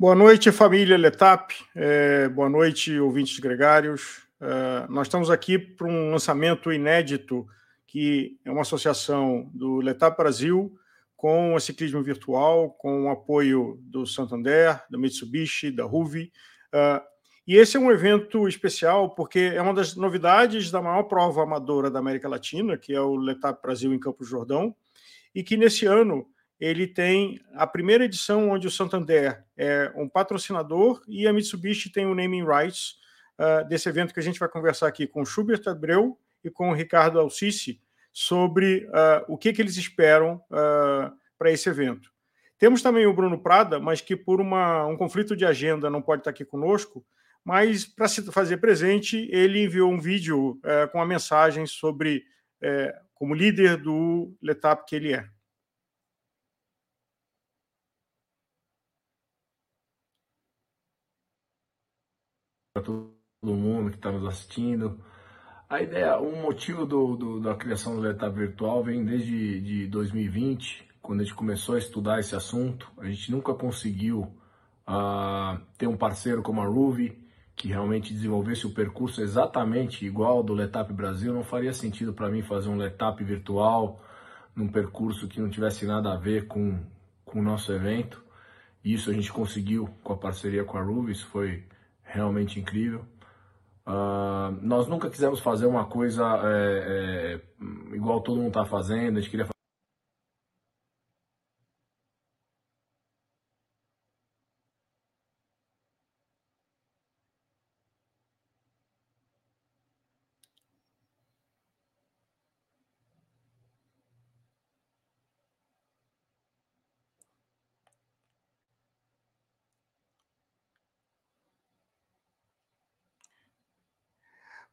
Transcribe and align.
Boa 0.00 0.14
noite, 0.14 0.50
família 0.50 0.96
Letap. 0.96 1.54
É, 1.74 2.26
boa 2.30 2.48
noite, 2.48 2.98
ouvintes 2.98 3.38
gregários. 3.38 4.22
É, 4.40 4.86
nós 4.88 5.08
estamos 5.08 5.28
aqui 5.28 5.58
para 5.58 5.86
um 5.86 6.12
lançamento 6.12 6.72
inédito, 6.72 7.46
que 7.86 8.38
é 8.42 8.50
uma 8.50 8.62
associação 8.62 9.50
do 9.52 9.76
Letap 9.76 10.16
Brasil 10.16 10.74
com 11.14 11.54
a 11.54 11.60
ciclismo 11.60 12.02
virtual, 12.02 12.70
com 12.70 13.04
o 13.04 13.10
apoio 13.10 13.78
do 13.82 14.06
Santander, 14.06 14.82
da 14.90 14.96
Mitsubishi, 14.96 15.70
da 15.70 15.84
Ruvi. 15.84 16.32
É, 16.72 17.02
e 17.46 17.56
esse 17.56 17.76
é 17.76 17.80
um 17.80 17.90
evento 17.90 18.48
especial 18.48 19.14
porque 19.14 19.52
é 19.54 19.60
uma 19.60 19.74
das 19.74 19.94
novidades 19.96 20.70
da 20.70 20.80
maior 20.80 21.02
prova 21.02 21.42
amadora 21.42 21.90
da 21.90 21.98
América 21.98 22.26
Latina, 22.26 22.78
que 22.78 22.94
é 22.94 23.00
o 23.02 23.16
Letap 23.16 23.60
Brasil 23.60 23.92
em 23.92 24.00
Campos 24.00 24.26
Jordão, 24.26 24.74
e 25.34 25.42
que 25.42 25.58
nesse 25.58 25.84
ano 25.84 26.26
ele 26.60 26.86
tem 26.86 27.40
a 27.54 27.66
primeira 27.66 28.04
edição 28.04 28.50
onde 28.50 28.66
o 28.66 28.70
Santander 28.70 29.42
é 29.56 29.90
um 29.96 30.06
patrocinador 30.06 31.02
e 31.08 31.26
a 31.26 31.32
Mitsubishi 31.32 31.90
tem 31.90 32.04
o 32.04 32.14
naming 32.14 32.44
rights 32.44 32.96
uh, 33.38 33.66
desse 33.66 33.88
evento 33.88 34.12
que 34.12 34.20
a 34.20 34.22
gente 34.22 34.38
vai 34.38 34.48
conversar 34.48 34.86
aqui 34.86 35.06
com 35.06 35.22
o 35.22 35.26
Schubert 35.26 35.62
Abreu 35.66 36.18
e 36.44 36.50
com 36.50 36.70
o 36.70 36.74
Ricardo 36.74 37.18
Alcici 37.18 37.80
sobre 38.12 38.86
uh, 38.88 39.24
o 39.26 39.38
que, 39.38 39.54
que 39.54 39.62
eles 39.62 39.78
esperam 39.78 40.34
uh, 40.50 41.10
para 41.38 41.50
esse 41.50 41.66
evento. 41.70 42.10
Temos 42.58 42.82
também 42.82 43.06
o 43.06 43.14
Bruno 43.14 43.40
Prada, 43.40 43.80
mas 43.80 44.02
que 44.02 44.14
por 44.14 44.38
uma, 44.38 44.84
um 44.84 44.98
conflito 44.98 45.34
de 45.34 45.46
agenda 45.46 45.88
não 45.88 46.02
pode 46.02 46.20
estar 46.20 46.30
aqui 46.30 46.44
conosco, 46.44 47.02
mas 47.42 47.86
para 47.86 48.06
se 48.06 48.22
fazer 48.30 48.58
presente, 48.58 49.26
ele 49.32 49.64
enviou 49.64 49.90
um 49.90 49.98
vídeo 49.98 50.60
com 50.92 51.00
a 51.00 51.06
mensagem 51.06 51.64
sobre 51.64 52.22
como 53.14 53.32
líder 53.32 53.78
do 53.78 54.36
Letap 54.42 54.84
que 54.86 54.94
ele 54.94 55.14
é. 55.14 55.26
Para 62.80 62.92
todo 63.40 63.54
mundo 63.54 63.90
que 63.90 63.96
está 63.96 64.10
nos 64.10 64.26
assistindo. 64.26 64.98
A 65.68 65.80
ideia, 65.82 66.18
o 66.18 66.42
motivo 66.42 66.84
do, 66.84 67.16
do, 67.16 67.40
da 67.40 67.54
criação 67.54 67.94
do 67.94 68.00
Letap 68.00 68.34
Virtual 68.34 68.82
vem 68.82 69.04
desde 69.04 69.60
de 69.60 69.86
2020, 69.86 70.88
quando 71.00 71.20
a 71.20 71.22
gente 71.22 71.34
começou 71.34 71.76
a 71.76 71.78
estudar 71.78 72.18
esse 72.18 72.34
assunto. 72.34 72.90
A 72.98 73.06
gente 73.06 73.30
nunca 73.30 73.54
conseguiu 73.54 74.22
uh, 74.88 75.60
ter 75.78 75.86
um 75.86 75.96
parceiro 75.96 76.42
como 76.42 76.60
a 76.60 76.66
Ruby, 76.66 77.16
que 77.54 77.68
realmente 77.68 78.12
desenvolvesse 78.12 78.66
o 78.66 78.74
percurso 78.74 79.20
exatamente 79.20 80.04
igual 80.04 80.38
ao 80.38 80.42
do 80.42 80.54
Letap 80.54 80.92
Brasil. 80.92 81.32
Não 81.32 81.44
faria 81.44 81.72
sentido 81.72 82.12
para 82.12 82.28
mim 82.28 82.42
fazer 82.42 82.68
um 82.68 82.76
Letap 82.76 83.22
virtual 83.22 84.02
num 84.56 84.66
percurso 84.66 85.28
que 85.28 85.40
não 85.40 85.48
tivesse 85.48 85.86
nada 85.86 86.12
a 86.12 86.16
ver 86.16 86.46
com, 86.48 86.80
com 87.24 87.38
o 87.38 87.42
nosso 87.42 87.72
evento. 87.72 88.24
Isso 88.84 89.10
a 89.10 89.12
gente 89.12 89.32
conseguiu 89.32 89.88
com 90.02 90.14
a 90.14 90.16
parceria 90.16 90.64
com 90.64 90.78
a 90.78 90.82
Ruby, 90.82 91.12
isso 91.12 91.26
foi 91.26 91.64
realmente 92.12 92.58
incrível. 92.60 93.04
Uh, 93.86 94.56
nós 94.62 94.86
nunca 94.86 95.08
quisemos 95.10 95.40
fazer 95.40 95.66
uma 95.66 95.84
coisa 95.86 96.24
é, 96.44 97.40
é, 97.40 97.96
igual 97.96 98.20
todo 98.20 98.36
mundo 98.36 98.48
está 98.48 98.64
fazendo, 98.64 99.18
a 99.18 99.20
gente 99.20 99.30
queria 99.30 99.46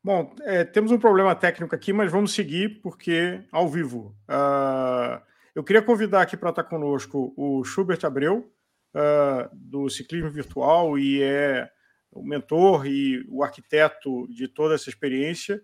Bom, 0.07 0.34
é, 0.44 0.63
temos 0.63 0.90
um 0.90 0.97
problema 0.97 1.35
técnico 1.35 1.75
aqui, 1.75 1.91
mas 1.91 2.09
vamos 2.09 2.31
seguir 2.31 2.79
porque 2.81 3.44
ao 3.51 3.68
vivo. 3.68 4.16
Uh, 4.23 5.22
eu 5.53 5.62
queria 5.62 5.81
convidar 5.81 6.22
aqui 6.22 6.38
para 6.38 6.50
estar 6.50 6.63
conosco 6.63 7.34
o 7.35 7.62
Schubert 7.66 8.00
Abreu, 8.06 8.50
uh, 8.95 9.50
do 9.51 9.90
Ciclismo 9.90 10.31
Virtual, 10.31 10.97
e 10.97 11.22
é 11.22 11.69
o 12.09 12.23
mentor 12.23 12.88
e 12.88 13.25
o 13.28 13.44
arquiteto 13.44 14.25
de 14.29 14.47
toda 14.47 14.75
essa 14.75 14.88
experiência. 14.88 15.62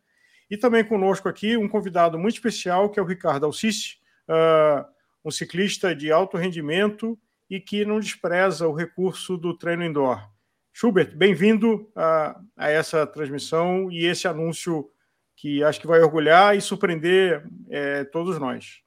E 0.52 0.58
também 0.58 0.84
conosco 0.84 1.30
aqui 1.30 1.56
um 1.56 1.70
convidado 1.70 2.20
muito 2.20 2.36
especial, 2.36 2.90
que 2.90 3.00
é 3.00 3.02
o 3.02 3.06
Ricardo 3.06 3.46
Alcice, 3.46 3.96
uh, 4.28 4.86
um 5.24 5.32
ciclista 5.32 5.96
de 5.96 6.12
alto 6.12 6.36
rendimento 6.36 7.18
e 7.50 7.62
que 7.62 7.86
não 7.86 7.98
despreza 7.98 8.68
o 8.68 8.74
recurso 8.74 9.38
do 9.38 9.58
treino 9.58 9.86
indoor. 9.86 10.33
Schubert, 10.76 11.16
bem-vindo 11.16 11.88
a, 11.96 12.42
a, 12.58 12.68
essa 12.68 13.06
transmissão 13.06 13.92
e 13.92 14.06
esse 14.08 14.28
anúncio 14.28 14.90
que 15.36 15.64
acho 15.64 15.80
que 15.80 15.86
vai 15.86 16.02
orgulhar 16.02 16.58
e 16.58 16.62
surpreender 16.62 17.48
é, 17.70 18.04
todos 18.06 18.40
nós. 18.40 18.82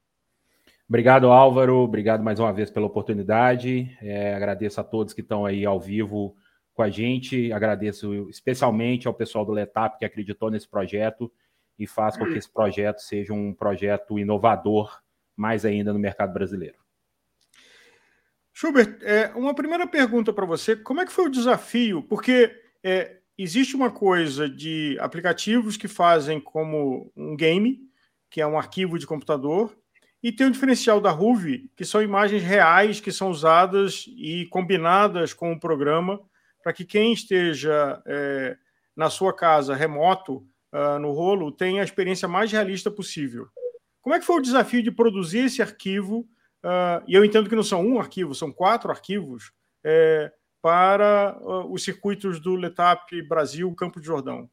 Obrigado, 0.88 1.28
Álvaro. 1.30 1.76
Obrigado 1.76 2.24
mais 2.24 2.40
uma 2.40 2.52
vez 2.52 2.72
pela 2.72 2.86
oportunidade. 2.86 3.96
É, 4.02 4.34
agradeço 4.34 4.80
a 4.80 4.84
todos 4.84 5.14
que 5.14 5.20
estão 5.20 5.46
aí 5.46 5.64
ao 5.64 5.78
vivo 5.78 6.36
com 6.74 6.82
a 6.82 6.90
gente. 6.90 7.52
Agradeço 7.52 8.28
especialmente 8.28 9.06
ao 9.06 9.14
pessoal 9.14 9.44
do 9.44 9.52
Letap 9.52 9.96
que 9.96 10.04
acreditou 10.04 10.50
nesse 10.50 10.68
projeto 10.68 11.32
e 11.78 11.86
faz 11.86 12.16
com 12.16 12.26
que 12.26 12.36
esse 12.36 12.52
projeto 12.52 12.98
seja 12.98 13.32
um 13.32 13.54
projeto 13.54 14.18
inovador 14.18 15.00
mais 15.36 15.64
ainda 15.64 15.92
no 15.92 16.00
mercado 16.00 16.32
brasileiro. 16.32 16.85
Schubert, 18.58 18.96
é, 19.02 19.30
uma 19.34 19.54
primeira 19.54 19.86
pergunta 19.86 20.32
para 20.32 20.46
você: 20.46 20.74
como 20.74 21.02
é 21.02 21.04
que 21.04 21.12
foi 21.12 21.26
o 21.26 21.30
desafio? 21.30 22.02
Porque 22.02 22.50
é, 22.82 23.18
existe 23.36 23.76
uma 23.76 23.90
coisa 23.90 24.48
de 24.48 24.96
aplicativos 24.98 25.76
que 25.76 25.86
fazem 25.86 26.40
como 26.40 27.12
um 27.14 27.36
game, 27.36 27.78
que 28.30 28.40
é 28.40 28.46
um 28.46 28.56
arquivo 28.56 28.98
de 28.98 29.06
computador, 29.06 29.76
e 30.22 30.32
tem 30.32 30.46
o 30.46 30.48
um 30.48 30.52
diferencial 30.52 31.02
da 31.02 31.10
Ruve, 31.10 31.70
que 31.76 31.84
são 31.84 32.00
imagens 32.00 32.42
reais 32.42 32.98
que 32.98 33.12
são 33.12 33.28
usadas 33.28 34.06
e 34.16 34.46
combinadas 34.46 35.34
com 35.34 35.52
o 35.52 35.60
programa 35.60 36.18
para 36.62 36.72
que 36.72 36.86
quem 36.86 37.12
esteja 37.12 38.02
é, 38.06 38.56
na 38.96 39.10
sua 39.10 39.34
casa 39.36 39.74
remoto, 39.74 40.38
uh, 40.72 40.98
no 40.98 41.12
rolo, 41.12 41.52
tenha 41.52 41.82
a 41.82 41.84
experiência 41.84 42.26
mais 42.26 42.50
realista 42.50 42.90
possível. 42.90 43.48
Como 44.00 44.16
é 44.16 44.18
que 44.18 44.24
foi 44.24 44.36
o 44.36 44.42
desafio 44.42 44.82
de 44.82 44.90
produzir 44.90 45.44
esse 45.44 45.60
arquivo 45.60 46.26
Uh, 46.64 47.02
e 47.06 47.14
eu 47.14 47.24
entendo 47.24 47.48
que 47.48 47.56
não 47.56 47.62
são 47.62 47.84
um 47.86 47.98
arquivo, 47.98 48.34
são 48.34 48.52
quatro 48.52 48.90
arquivos 48.90 49.52
é, 49.84 50.32
para 50.60 51.38
uh, 51.40 51.72
os 51.72 51.84
circuitos 51.84 52.40
do 52.40 52.54
Letap 52.54 53.22
Brasil 53.22 53.72
Campo 53.74 54.00
de 54.00 54.06
Jordão. 54.06 54.50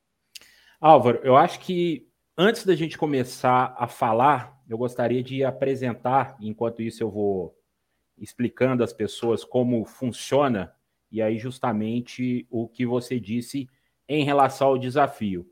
Álvaro, 0.79 1.19
eu 1.23 1.35
acho 1.35 1.59
que 1.59 2.07
antes 2.37 2.65
da 2.65 2.75
gente 2.75 2.97
começar 2.97 3.73
a 3.77 3.87
falar, 3.87 4.61
eu 4.69 4.77
gostaria 4.77 5.23
de 5.23 5.43
apresentar, 5.43 6.35
enquanto 6.39 6.81
isso 6.81 7.01
eu 7.01 7.09
vou 7.09 7.57
explicando 8.17 8.83
às 8.83 8.93
pessoas 8.93 9.43
como 9.43 9.85
funciona, 9.85 10.73
e 11.11 11.21
aí 11.21 11.37
justamente 11.37 12.45
o 12.49 12.67
que 12.67 12.85
você 12.85 13.19
disse 13.19 13.69
em 14.07 14.23
relação 14.23 14.67
ao 14.67 14.77
desafio. 14.77 15.47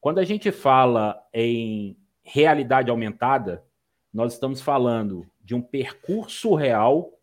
Quando 0.00 0.18
a 0.18 0.24
gente 0.24 0.52
fala 0.52 1.20
em 1.32 1.96
realidade 2.22 2.90
aumentada, 2.90 3.64
nós 4.12 4.34
estamos 4.34 4.60
falando 4.60 5.26
de 5.48 5.54
um 5.54 5.62
percurso 5.62 6.54
real, 6.54 7.18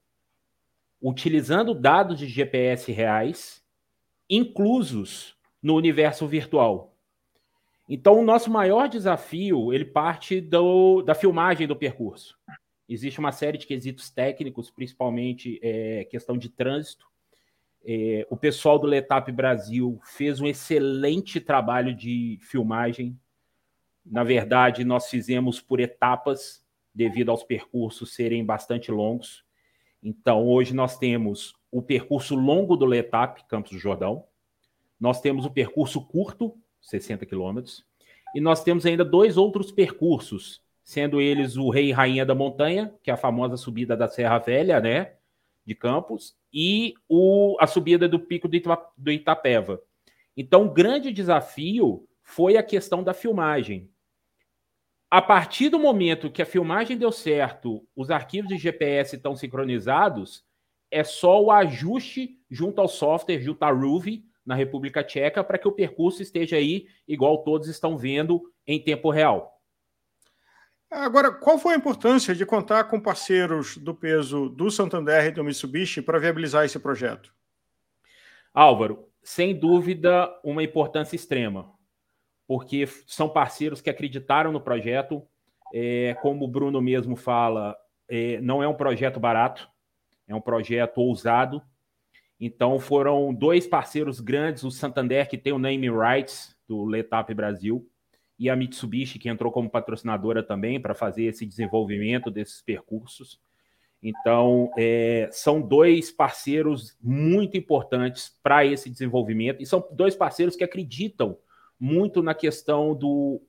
utilizando 0.99 1.75
dados 1.75 2.17
de 2.17 2.25
GPS 2.25 2.91
reais, 2.91 3.63
inclusos 4.27 5.37
no 5.61 5.75
universo 5.75 6.25
virtual. 6.25 6.97
Então, 7.87 8.19
o 8.19 8.25
nosso 8.25 8.49
maior 8.49 8.89
desafio, 8.89 9.71
ele 9.71 9.85
parte 9.85 10.41
do, 10.41 11.03
da 11.03 11.13
filmagem 11.13 11.67
do 11.67 11.75
percurso. 11.75 12.35
Existe 12.89 13.19
uma 13.19 13.31
série 13.31 13.59
de 13.59 13.67
quesitos 13.67 14.09
técnicos, 14.09 14.71
principalmente 14.71 15.59
é, 15.61 16.05
questão 16.05 16.35
de 16.35 16.49
trânsito. 16.49 17.05
É, 17.85 18.25
o 18.27 18.35
pessoal 18.35 18.79
do 18.79 18.87
Letap 18.87 19.31
Brasil 19.31 19.99
fez 20.03 20.41
um 20.41 20.47
excelente 20.47 21.39
trabalho 21.39 21.95
de 21.95 22.39
filmagem. 22.41 23.15
Na 24.03 24.23
verdade, 24.23 24.83
nós 24.83 25.11
fizemos 25.11 25.61
por 25.61 25.79
etapas, 25.79 26.64
devido 26.95 27.29
aos 27.29 27.43
percursos 27.43 28.13
serem 28.15 28.45
bastante 28.45 28.89
longos. 28.89 29.43
Então, 30.01 30.47
hoje 30.47 30.73
nós 30.73 30.97
temos 30.97 31.53
o 31.69 31.81
percurso 31.81 32.35
longo 32.35 32.77
do 32.77 32.85
Letap, 32.85 33.45
Campos 33.49 33.73
do 33.73 33.77
Jordão. 33.77 34.23
Nós 34.97 35.19
temos 35.19 35.45
o 35.45 35.51
percurso 35.51 35.99
curto, 35.99 36.57
60 36.81 37.25
quilômetros. 37.25 37.85
E 38.33 38.39
nós 38.39 38.63
temos 38.63 38.85
ainda 38.85 39.03
dois 39.03 39.35
outros 39.35 39.71
percursos, 39.71 40.61
sendo 40.83 41.19
eles 41.19 41.57
o 41.57 41.69
Rei 41.69 41.89
e 41.89 41.91
Rainha 41.91 42.25
da 42.25 42.33
Montanha, 42.33 42.93
que 43.03 43.11
é 43.11 43.13
a 43.13 43.17
famosa 43.17 43.57
subida 43.57 43.97
da 43.97 44.07
Serra 44.07 44.39
Velha, 44.39 44.79
né, 44.79 45.15
de 45.65 45.75
Campos, 45.75 46.37
e 46.53 46.93
o, 47.09 47.57
a 47.59 47.67
subida 47.67 48.07
do 48.07 48.19
Pico 48.19 48.47
do, 48.47 48.55
Ita, 48.55 48.79
do 48.97 49.11
Itapeva. 49.11 49.81
Então, 50.37 50.65
o 50.65 50.71
grande 50.71 51.11
desafio 51.11 52.07
foi 52.21 52.55
a 52.55 52.63
questão 52.63 53.03
da 53.03 53.13
filmagem 53.13 53.89
a 55.09 55.21
partir 55.21 55.69
do 55.69 55.79
momento 55.79 56.31
que 56.31 56.41
a 56.41 56.45
filmagem 56.45 56.97
deu 56.97 57.11
certo, 57.11 57.87
os 57.95 58.09
arquivos 58.09 58.49
de 58.49 58.57
GPS 58.57 59.15
estão 59.15 59.35
sincronizados, 59.35 60.43
é 60.89 61.03
só 61.03 61.41
o 61.41 61.51
ajuste 61.51 62.39
junto 62.49 62.81
ao 62.81 62.87
software, 62.87 63.41
junto 63.41 63.63
à 63.63 63.71
Ruby, 63.71 64.25
na 64.45 64.55
República 64.55 65.03
Tcheca, 65.03 65.43
para 65.43 65.57
que 65.57 65.67
o 65.67 65.71
percurso 65.71 66.21
esteja 66.21 66.57
aí, 66.57 66.87
igual 67.07 67.43
todos 67.43 67.67
estão 67.67 67.97
vendo, 67.97 68.51
em 68.65 68.81
tempo 68.81 69.09
real. 69.09 69.59
Agora, 70.89 71.31
qual 71.31 71.57
foi 71.57 71.73
a 71.73 71.77
importância 71.77 72.33
de 72.33 72.45
contar 72.45 72.85
com 72.85 72.99
parceiros 72.99 73.77
do 73.77 73.93
peso 73.93 74.49
do 74.49 74.69
Santander 74.69 75.25
e 75.25 75.31
do 75.31 75.43
Mitsubishi 75.43 76.01
para 76.01 76.19
viabilizar 76.19 76.63
esse 76.63 76.79
projeto? 76.79 77.33
Álvaro, 78.53 79.09
sem 79.21 79.57
dúvida, 79.57 80.29
uma 80.43 80.63
importância 80.63 81.15
extrema, 81.15 81.74
porque 82.47 82.87
são 83.07 83.29
parceiros 83.29 83.81
que 83.81 83.89
acreditaram 83.89 84.51
no 84.51 84.61
projeto. 84.61 85.23
É, 85.73 86.15
como 86.21 86.45
o 86.45 86.47
Bruno 86.47 86.81
mesmo 86.81 87.15
fala, 87.15 87.75
é, 88.07 88.39
não 88.41 88.61
é 88.61 88.67
um 88.67 88.75
projeto 88.75 89.19
barato, 89.19 89.67
é 90.27 90.35
um 90.35 90.41
projeto 90.41 90.99
ousado. 90.99 91.61
Então, 92.39 92.79
foram 92.79 93.33
dois 93.33 93.65
parceiros 93.65 94.19
grandes, 94.19 94.63
o 94.63 94.71
Santander, 94.71 95.27
que 95.27 95.37
tem 95.37 95.53
o 95.53 95.59
name 95.59 95.89
rights 95.89 96.55
do 96.67 96.83
Letap 96.83 97.33
Brasil, 97.33 97.87
e 98.37 98.49
a 98.49 98.55
Mitsubishi, 98.55 99.17
que 99.17 99.29
entrou 99.29 99.51
como 99.51 99.69
patrocinadora 99.69 100.43
também 100.43 100.79
para 100.79 100.93
fazer 100.93 101.23
esse 101.25 101.45
desenvolvimento 101.45 102.29
desses 102.29 102.61
percursos. 102.61 103.39
Então, 104.03 104.69
é, 104.77 105.29
são 105.31 105.61
dois 105.61 106.11
parceiros 106.11 106.97
muito 107.01 107.55
importantes 107.55 108.37
para 108.43 108.65
esse 108.65 108.89
desenvolvimento, 108.89 109.63
e 109.63 109.65
são 109.65 109.87
dois 109.91 110.15
parceiros 110.15 110.55
que 110.55 110.63
acreditam 110.63 111.37
muito 111.79 112.21
na 112.23 112.33
questão 112.33 112.93
do, 112.93 113.41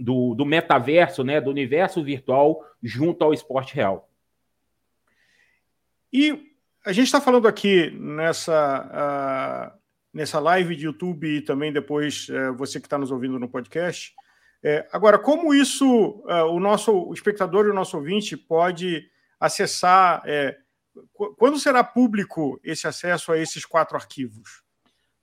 do, 0.00 0.34
do 0.34 0.44
metaverso, 0.44 1.24
né, 1.24 1.40
do 1.40 1.50
universo 1.50 2.02
virtual, 2.02 2.64
junto 2.82 3.24
ao 3.24 3.32
esporte 3.32 3.74
real. 3.74 4.08
E 6.12 6.52
a 6.84 6.92
gente 6.92 7.06
está 7.06 7.20
falando 7.20 7.48
aqui 7.48 7.90
nessa, 7.92 9.72
uh, 9.72 9.78
nessa 10.12 10.38
live 10.38 10.76
de 10.76 10.84
YouTube 10.84 11.36
e 11.36 11.40
também 11.40 11.72
depois 11.72 12.28
uh, 12.28 12.54
você 12.54 12.80
que 12.80 12.86
está 12.86 12.98
nos 12.98 13.10
ouvindo 13.10 13.38
no 13.38 13.48
podcast, 13.48 14.14
é, 14.64 14.86
agora, 14.92 15.18
como 15.18 15.52
isso 15.52 16.24
é, 16.28 16.42
o 16.44 16.60
nosso 16.60 17.12
espectador 17.12 17.66
e 17.66 17.70
o 17.70 17.74
nosso 17.74 17.96
ouvinte 17.96 18.36
pode 18.36 19.04
acessar? 19.40 20.22
É, 20.24 20.56
quando 21.36 21.58
será 21.58 21.82
público 21.82 22.60
esse 22.62 22.86
acesso 22.86 23.32
a 23.32 23.38
esses 23.38 23.66
quatro 23.66 23.96
arquivos? 23.96 24.62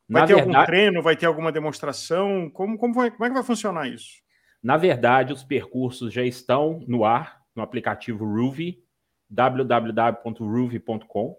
Vai 0.09 0.23
Na 0.23 0.27
ter 0.27 0.35
verdade... 0.35 0.55
algum 0.55 0.65
treino? 0.65 1.03
Vai 1.03 1.15
ter 1.15 1.27
alguma 1.27 1.51
demonstração? 1.51 2.49
Como, 2.49 2.77
como, 2.77 2.93
vai, 2.93 3.11
como 3.11 3.25
é 3.25 3.27
que 3.27 3.35
vai 3.35 3.43
funcionar 3.43 3.87
isso? 3.87 4.21
Na 4.61 4.75
verdade, 4.75 5.31
os 5.31 5.43
percursos 5.43 6.11
já 6.11 6.23
estão 6.23 6.83
no 6.87 7.05
ar, 7.05 7.39
no 7.55 7.61
aplicativo 7.61 8.25
Ruby, 8.25 8.83
www.ruby.com. 9.29 11.37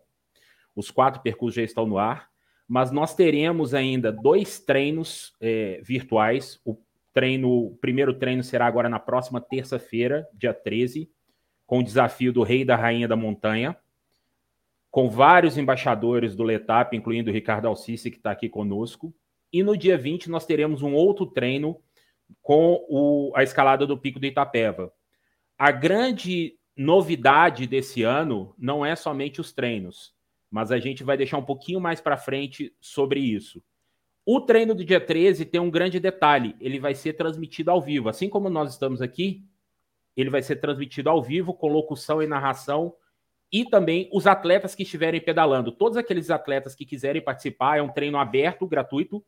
Os 0.76 0.90
quatro 0.90 1.20
percursos 1.20 1.56
já 1.56 1.62
estão 1.62 1.84
no 1.84 1.98
ar, 1.98 2.30
mas 2.68 2.92
nós 2.92 3.14
teremos 3.14 3.74
ainda 3.74 4.12
dois 4.12 4.60
treinos 4.60 5.34
é, 5.40 5.80
virtuais. 5.82 6.60
O 6.64 6.78
treino, 7.12 7.50
o 7.50 7.76
primeiro 7.76 8.14
treino 8.14 8.44
será 8.44 8.66
agora 8.66 8.88
na 8.88 9.00
próxima 9.00 9.40
terça-feira, 9.40 10.28
dia 10.32 10.54
13, 10.54 11.10
com 11.66 11.80
o 11.80 11.84
desafio 11.84 12.32
do 12.32 12.44
Rei 12.44 12.64
da 12.64 12.76
Rainha 12.76 13.08
da 13.08 13.16
Montanha, 13.16 13.76
com 14.90 15.08
vários 15.08 15.56
embaixadores 15.56 16.34
do 16.34 16.42
Letap, 16.42 16.96
incluindo 16.96 17.30
o 17.30 17.32
Ricardo 17.32 17.68
Alcice, 17.68 18.10
que 18.10 18.16
está 18.16 18.32
aqui 18.32 18.48
conosco. 18.48 19.14
E 19.52 19.62
no 19.62 19.76
dia 19.76 19.96
20 19.96 20.28
nós 20.28 20.44
teremos 20.44 20.82
um 20.82 20.94
outro 20.94 21.26
treino 21.26 21.80
com 22.42 22.84
o, 22.88 23.32
a 23.34 23.42
escalada 23.42 23.86
do 23.86 23.98
Pico 23.98 24.18
do 24.18 24.26
Itapeva. 24.26 24.92
A 25.58 25.70
grande 25.70 26.56
novidade 26.76 27.66
desse 27.66 28.02
ano 28.02 28.54
não 28.58 28.84
é 28.84 28.96
somente 28.96 29.40
os 29.40 29.52
treinos, 29.52 30.14
mas 30.50 30.72
a 30.72 30.78
gente 30.78 31.04
vai 31.04 31.16
deixar 31.16 31.38
um 31.38 31.44
pouquinho 31.44 31.80
mais 31.80 32.00
para 32.00 32.16
frente 32.16 32.74
sobre 32.80 33.20
isso. 33.20 33.62
O 34.24 34.40
treino 34.40 34.74
do 34.74 34.84
dia 34.84 35.00
13 35.00 35.44
tem 35.44 35.60
um 35.60 35.70
grande 35.70 35.98
detalhe: 36.00 36.56
ele 36.60 36.78
vai 36.78 36.94
ser 36.94 37.14
transmitido 37.14 37.70
ao 37.70 37.80
vivo. 37.80 38.08
Assim 38.08 38.28
como 38.28 38.48
nós 38.48 38.72
estamos 38.72 39.02
aqui, 39.02 39.44
ele 40.16 40.30
vai 40.30 40.42
ser 40.42 40.56
transmitido 40.56 41.10
ao 41.10 41.22
vivo, 41.22 41.54
com 41.54 41.68
locução 41.68 42.22
e 42.22 42.26
narração, 42.26 42.94
e 43.52 43.64
também 43.64 44.08
os 44.12 44.26
atletas 44.26 44.74
que 44.74 44.84
estiverem 44.84 45.20
pedalando. 45.20 45.72
Todos 45.72 45.96
aqueles 45.96 46.30
atletas 46.30 46.74
que 46.74 46.86
quiserem 46.86 47.22
participar, 47.22 47.78
é 47.78 47.82
um 47.82 47.88
treino 47.88 48.18
aberto, 48.18 48.66
gratuito. 48.66 49.24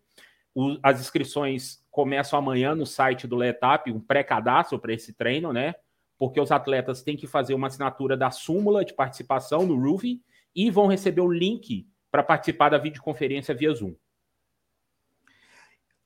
O, 0.55 0.79
as 0.83 1.01
inscrições 1.01 1.85
começam 1.91 2.39
amanhã 2.39 2.75
no 2.75 2.87
site 2.87 3.27
do 3.27 3.37
Letap, 3.37 3.91
um 3.91 4.01
pré-cadastro 4.01 4.79
para 4.79 4.93
esse 4.93 5.13
treino, 5.13 5.53
né? 5.53 5.75
Porque 6.19 6.41
os 6.41 6.53
atletas 6.53 7.03
têm 7.03 7.17
que 7.17 7.27
fazer 7.27 7.55
uma 7.55 7.67
assinatura 7.67 8.17
da 8.17 8.31
súmula 8.31 8.85
de 8.85 8.95
participação 8.95 9.67
no 9.67 9.77
Ruby 9.77 10.23
e 10.55 10.71
vão 10.71 10.87
receber 10.87 11.21
o 11.21 11.33
link 11.33 11.87
para 12.11 12.23
participar 12.23 12.69
da 12.69 12.79
videoconferência 12.79 13.55
via 13.55 13.75
Zoom. 13.75 13.95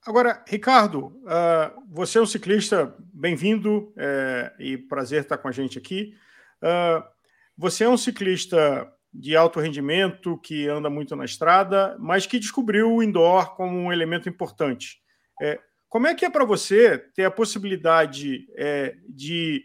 Agora, 0.07 0.43
Ricardo, 0.47 1.07
uh, 1.07 1.83
você 1.89 2.19
é 2.19 2.23
um 2.23 2.27
ciclista, 2.27 2.95
bem-vindo 3.13 3.93
é, 3.97 4.55
e 4.57 4.79
prazer 4.79 5.23
estar 5.23 5.37
com 5.37 5.49
a 5.49 5.53
gente 5.53 5.77
aqui. 5.77 6.15
Uh, 6.63 7.16
você 7.57 7.85
é 7.85 7.89
um 7.89 7.97
ciclista 7.97 8.93
de 9.13 9.35
alto 9.35 9.61
rendimento 9.61 10.39
que 10.39 10.69
anda 10.69 10.91
muito 10.91 11.17
na 11.17 11.25
estrada, 11.25 11.97
mas 11.99 12.27
que 12.27 12.39
descobriu 12.39 12.93
o 12.93 13.03
indoor 13.03 13.57
como 13.57 13.77
um 13.79 13.93
elemento 13.93 14.29
importante. 14.29 15.01
É, 15.41 15.59
como 15.89 16.07
é 16.07 16.15
que 16.15 16.25
é 16.25 16.31
para 16.31 16.45
você 16.45 16.99
ter 16.99 17.25
a 17.25 17.31
possibilidade 17.31 18.47
é, 18.57 18.97
de 19.09 19.65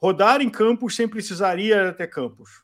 rodar 0.00 0.42
em 0.42 0.50
campos 0.50 0.94
sem 0.94 1.08
precisar 1.08 1.58
ir 1.58 1.72
até 1.72 2.06
campos? 2.06 2.62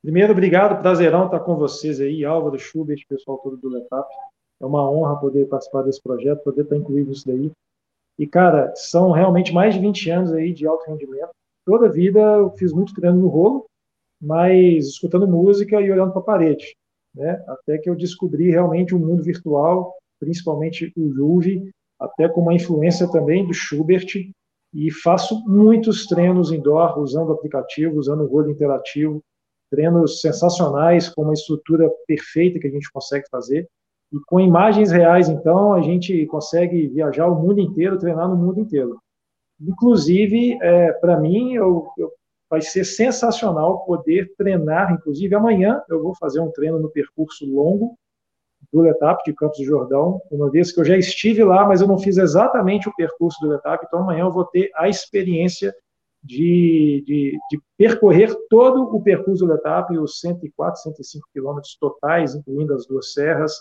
Primeiro, 0.00 0.32
obrigado, 0.32 0.80
prazerão 0.80 1.26
estar 1.26 1.40
com 1.40 1.56
vocês 1.56 2.00
aí, 2.00 2.24
Álvaro, 2.24 2.58
Schubert, 2.58 3.06
pessoal 3.06 3.38
todo 3.38 3.56
do 3.56 3.68
Letap. 3.68 4.08
É 4.60 4.64
uma 4.64 4.90
honra 4.90 5.20
poder 5.20 5.46
participar 5.48 5.82
desse 5.82 6.02
projeto, 6.02 6.42
poder 6.42 6.62
estar 6.62 6.76
incluído 6.76 7.10
nisso 7.10 7.26
daí. 7.26 7.52
E, 8.18 8.26
cara, 8.26 8.72
são 8.74 9.10
realmente 9.10 9.52
mais 9.52 9.74
de 9.74 9.80
20 9.80 10.10
anos 10.10 10.32
aí 10.32 10.52
de 10.52 10.66
alto 10.66 10.90
rendimento. 10.90 11.30
Toda 11.64 11.86
a 11.86 11.90
vida 11.90 12.20
eu 12.20 12.50
fiz 12.50 12.72
muito 12.72 12.94
treino 12.94 13.18
no 13.18 13.28
rolo, 13.28 13.66
mas 14.20 14.86
escutando 14.86 15.26
música 15.28 15.80
e 15.80 15.90
olhando 15.90 16.12
para 16.12 16.20
a 16.20 16.24
parede. 16.24 16.76
Né? 17.14 17.42
Até 17.46 17.78
que 17.78 17.88
eu 17.88 17.94
descobri 17.94 18.50
realmente 18.50 18.94
o 18.94 18.98
um 18.98 19.00
mundo 19.00 19.22
virtual, 19.22 19.94
principalmente 20.18 20.92
o 20.96 21.12
Juve, 21.12 21.70
até 21.98 22.28
com 22.28 22.40
uma 22.40 22.54
influência 22.54 23.10
também 23.10 23.46
do 23.46 23.52
Schubert, 23.52 24.06
e 24.74 24.90
faço 24.90 25.44
muitos 25.46 26.06
treinos 26.06 26.50
indoor 26.50 26.98
usando 26.98 27.32
aplicativo, 27.32 27.98
usando 27.98 28.22
o 28.22 28.26
rolo 28.26 28.50
interativo, 28.50 29.22
treinos 29.70 30.20
sensacionais, 30.20 31.08
com 31.08 31.22
uma 31.22 31.34
estrutura 31.34 31.90
perfeita 32.06 32.58
que 32.58 32.66
a 32.66 32.70
gente 32.70 32.90
consegue 32.90 33.26
fazer. 33.30 33.68
E 34.12 34.18
com 34.26 34.40
imagens 34.40 34.90
reais, 34.90 35.28
então, 35.28 35.72
a 35.72 35.80
gente 35.80 36.26
consegue 36.26 36.88
viajar 36.88 37.26
o 37.26 37.40
mundo 37.40 37.60
inteiro, 37.60 37.98
treinar 37.98 38.28
no 38.28 38.36
mundo 38.36 38.60
inteiro. 38.60 38.98
Inclusive, 39.66 40.58
é, 40.60 40.92
para 40.92 41.18
mim, 41.18 41.54
eu, 41.54 41.88
eu, 41.96 42.10
vai 42.50 42.60
ser 42.60 42.84
sensacional 42.84 43.84
poder 43.84 44.32
treinar. 44.36 44.92
Inclusive, 44.92 45.34
amanhã 45.34 45.82
eu 45.88 46.02
vou 46.02 46.14
fazer 46.14 46.40
um 46.40 46.50
treino 46.50 46.78
no 46.78 46.90
percurso 46.90 47.46
longo 47.46 47.96
do 48.72 48.80
Letap 48.80 49.22
de 49.24 49.34
Campos 49.34 49.58
do 49.58 49.64
Jordão, 49.64 50.20
uma 50.30 50.50
vez 50.50 50.72
que 50.72 50.80
eu 50.80 50.84
já 50.84 50.96
estive 50.96 51.42
lá, 51.42 51.66
mas 51.66 51.80
eu 51.80 51.88
não 51.88 51.98
fiz 51.98 52.16
exatamente 52.16 52.88
o 52.88 52.94
percurso 52.94 53.38
do 53.40 53.48
Letap, 53.48 53.84
então 53.84 54.00
amanhã 54.00 54.24
eu 54.24 54.30
vou 54.30 54.44
ter 54.44 54.70
a 54.76 54.88
experiência 54.88 55.74
de, 56.22 57.02
de, 57.06 57.38
de 57.50 57.60
percorrer 57.76 58.32
todo 58.48 58.84
o 58.84 59.02
percurso 59.02 59.44
do 59.44 59.52
Letap, 59.52 59.96
os 59.98 60.20
104, 60.20 60.82
105 60.82 61.26
quilômetros 61.32 61.76
totais, 61.78 62.34
incluindo 62.34 62.72
as 62.74 62.86
duas 62.86 63.12
serras, 63.12 63.60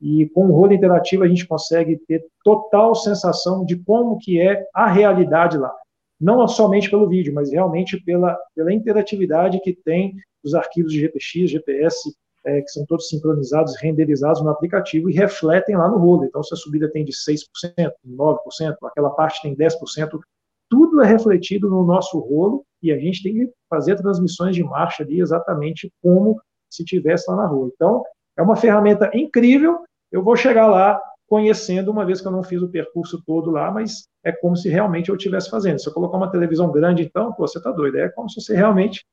e 0.00 0.28
com 0.28 0.46
o 0.46 0.52
rolo 0.52 0.72
interativo 0.72 1.24
a 1.24 1.28
gente 1.28 1.46
consegue 1.46 1.96
ter 2.06 2.24
total 2.44 2.94
sensação 2.94 3.64
de 3.64 3.76
como 3.76 4.18
que 4.18 4.40
é 4.40 4.66
a 4.74 4.86
realidade 4.86 5.58
lá. 5.58 5.74
Não 6.20 6.46
somente 6.48 6.90
pelo 6.90 7.08
vídeo, 7.08 7.32
mas 7.34 7.52
realmente 7.52 8.00
pela, 8.02 8.36
pela 8.54 8.72
interatividade 8.72 9.60
que 9.60 9.72
tem 9.72 10.16
os 10.44 10.54
arquivos 10.54 10.92
de 10.92 11.00
GPX, 11.00 11.50
GPS, 11.50 12.12
é, 12.44 12.62
que 12.62 12.70
são 12.70 12.84
todos 12.86 13.08
sincronizados, 13.08 13.76
renderizados 13.80 14.42
no 14.42 14.50
aplicativo 14.50 15.10
e 15.10 15.14
refletem 15.14 15.76
lá 15.76 15.88
no 15.88 15.98
rolo. 15.98 16.24
Então, 16.24 16.42
se 16.42 16.54
a 16.54 16.56
subida 16.56 16.90
tem 16.90 17.04
de 17.04 17.12
6%, 17.12 17.44
9%, 18.06 18.76
aquela 18.84 19.10
parte 19.10 19.42
tem 19.42 19.54
10%, 19.54 20.18
tudo 20.68 21.00
é 21.02 21.06
refletido 21.06 21.68
no 21.68 21.84
nosso 21.84 22.18
rolo 22.18 22.64
e 22.82 22.92
a 22.92 22.98
gente 22.98 23.22
tem 23.22 23.34
que 23.34 23.52
fazer 23.68 23.96
transmissões 23.96 24.54
de 24.54 24.62
marcha 24.62 25.02
ali 25.02 25.20
exatamente 25.20 25.90
como 26.02 26.40
se 26.70 26.84
tivesse 26.84 27.30
lá 27.30 27.36
na 27.36 27.46
rua. 27.46 27.70
Então, 27.74 28.04
é 28.38 28.42
uma 28.42 28.56
ferramenta 28.56 29.10
incrível. 29.12 29.84
Eu 30.10 30.22
vou 30.22 30.36
chegar 30.36 30.66
lá 30.66 31.00
conhecendo, 31.26 31.90
uma 31.90 32.06
vez 32.06 32.20
que 32.20 32.26
eu 32.26 32.32
não 32.32 32.42
fiz 32.42 32.62
o 32.62 32.70
percurso 32.70 33.22
todo 33.26 33.50
lá, 33.50 33.70
mas 33.70 34.08
é 34.24 34.32
como 34.32 34.56
se 34.56 34.68
realmente 34.68 35.10
eu 35.10 35.16
estivesse 35.16 35.50
fazendo. 35.50 35.78
Se 35.78 35.88
eu 35.88 35.92
colocar 35.92 36.16
uma 36.16 36.30
televisão 36.30 36.70
grande, 36.72 37.02
então, 37.02 37.32
pô, 37.32 37.46
você 37.46 37.58
está 37.58 37.70
doido. 37.70 37.98
É 37.98 38.08
como 38.08 38.30
se 38.30 38.40
você 38.40 38.54
realmente 38.54 39.04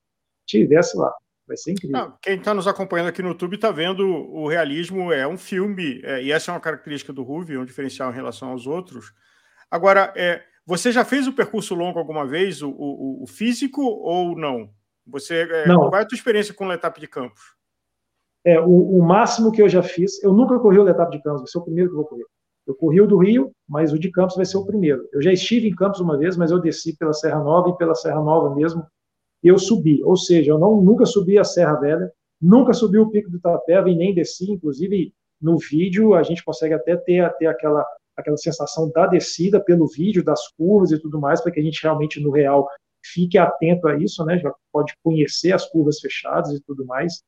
estivesse 0.47 0.95
lá. 0.95 1.11
Vai 1.47 1.57
ser 1.57 1.73
incrível. 1.73 1.97
Não, 1.97 2.17
quem 2.21 2.37
está 2.37 2.53
nos 2.53 2.67
acompanhando 2.67 3.07
aqui 3.07 3.21
no 3.21 3.29
YouTube 3.29 3.55
está 3.55 3.69
vendo 3.71 4.07
o 4.07 4.47
realismo, 4.47 5.11
é 5.11 5.27
um 5.27 5.37
filme, 5.37 6.01
é, 6.03 6.23
e 6.23 6.31
essa 6.31 6.51
é 6.51 6.53
uma 6.53 6.61
característica 6.61 7.11
do 7.11 7.23
Ruve, 7.23 7.57
um 7.57 7.65
diferencial 7.65 8.11
em 8.11 8.15
relação 8.15 8.49
aos 8.49 8.65
outros. 8.65 9.11
Agora, 9.69 10.13
é, 10.15 10.41
você 10.65 10.91
já 10.91 11.03
fez 11.03 11.27
o 11.27 11.33
percurso 11.33 11.75
longo 11.75 11.99
alguma 11.99 12.25
vez, 12.25 12.61
o, 12.61 12.69
o, 12.69 13.23
o 13.23 13.27
físico, 13.27 13.81
ou 13.81 14.35
não? 14.37 14.69
Você, 15.05 15.41
é, 15.41 15.67
Não. 15.67 15.89
Qual 15.89 15.99
é 15.99 16.03
a 16.03 16.07
tua 16.07 16.15
experiência 16.15 16.53
com 16.53 16.65
o 16.65 16.67
Letap 16.67 16.99
de 16.99 17.07
Campos? 17.07 17.54
É, 18.45 18.59
o, 18.59 18.99
o, 18.99 19.03
máximo 19.03 19.51
que 19.51 19.61
eu 19.61 19.67
já 19.67 19.81
fiz, 19.81 20.23
eu 20.23 20.31
nunca 20.31 20.59
corri 20.59 20.77
o 20.77 20.83
Letap 20.83 21.11
de 21.11 21.21
Campos, 21.21 21.41
vai 21.41 21.47
ser 21.47 21.57
o 21.57 21.63
primeiro 21.63 21.89
que 21.89 21.95
eu 21.95 22.01
vou 22.01 22.07
correr. 22.07 22.25
Eu 22.67 22.75
corri 22.75 23.01
o 23.01 23.07
do 23.07 23.17
Rio, 23.17 23.51
mas 23.67 23.91
o 23.91 23.99
de 23.99 24.11
Campos 24.11 24.35
vai 24.35 24.45
ser 24.45 24.57
o 24.57 24.65
primeiro. 24.65 25.07
Eu 25.11 25.21
já 25.21 25.31
estive 25.31 25.67
em 25.67 25.75
Campos 25.75 25.99
uma 25.99 26.17
vez, 26.17 26.37
mas 26.37 26.51
eu 26.51 26.59
desci 26.59 26.95
pela 26.95 27.13
Serra 27.13 27.43
Nova 27.43 27.69
e 27.69 27.77
pela 27.77 27.95
Serra 27.95 28.21
Nova 28.21 28.53
mesmo 28.55 28.85
eu 29.43 29.59
subi. 29.59 30.03
Ou 30.03 30.17
seja, 30.17 30.51
eu 30.51 30.59
não, 30.59 30.81
nunca 30.81 31.05
subi 31.05 31.37
a 31.37 31.43
Serra 31.43 31.75
Velha, 31.75 32.11
nunca 32.41 32.73
subi 32.73 32.97
o 32.97 33.09
Pico 33.09 33.29
do 33.29 33.37
Itapeva 33.37 33.89
e 33.89 33.95
nem 33.95 34.13
desci. 34.13 34.51
Inclusive, 34.51 35.13
no 35.39 35.57
vídeo, 35.57 36.15
a 36.15 36.23
gente 36.23 36.43
consegue 36.43 36.73
até 36.73 36.95
ter, 36.97 37.31
ter 37.37 37.45
aquela, 37.45 37.85
aquela 38.17 38.37
sensação 38.37 38.89
da 38.91 39.05
descida 39.05 39.59
pelo 39.59 39.87
vídeo, 39.87 40.23
das 40.23 40.47
curvas 40.57 40.91
e 40.91 40.99
tudo 40.99 41.19
mais, 41.19 41.41
para 41.41 41.51
que 41.51 41.59
a 41.59 41.63
gente 41.63 41.81
realmente, 41.83 42.19
no 42.19 42.31
real, 42.31 42.67
fique 43.03 43.37
atento 43.37 43.87
a 43.87 43.95
isso, 43.97 44.25
né? 44.25 44.39
Já 44.39 44.51
pode 44.71 44.93
conhecer 45.03 45.51
as 45.51 45.65
curvas 45.69 45.99
fechadas 45.99 46.51
e 46.51 46.61
tudo 46.61 46.85
mais. 46.85 47.21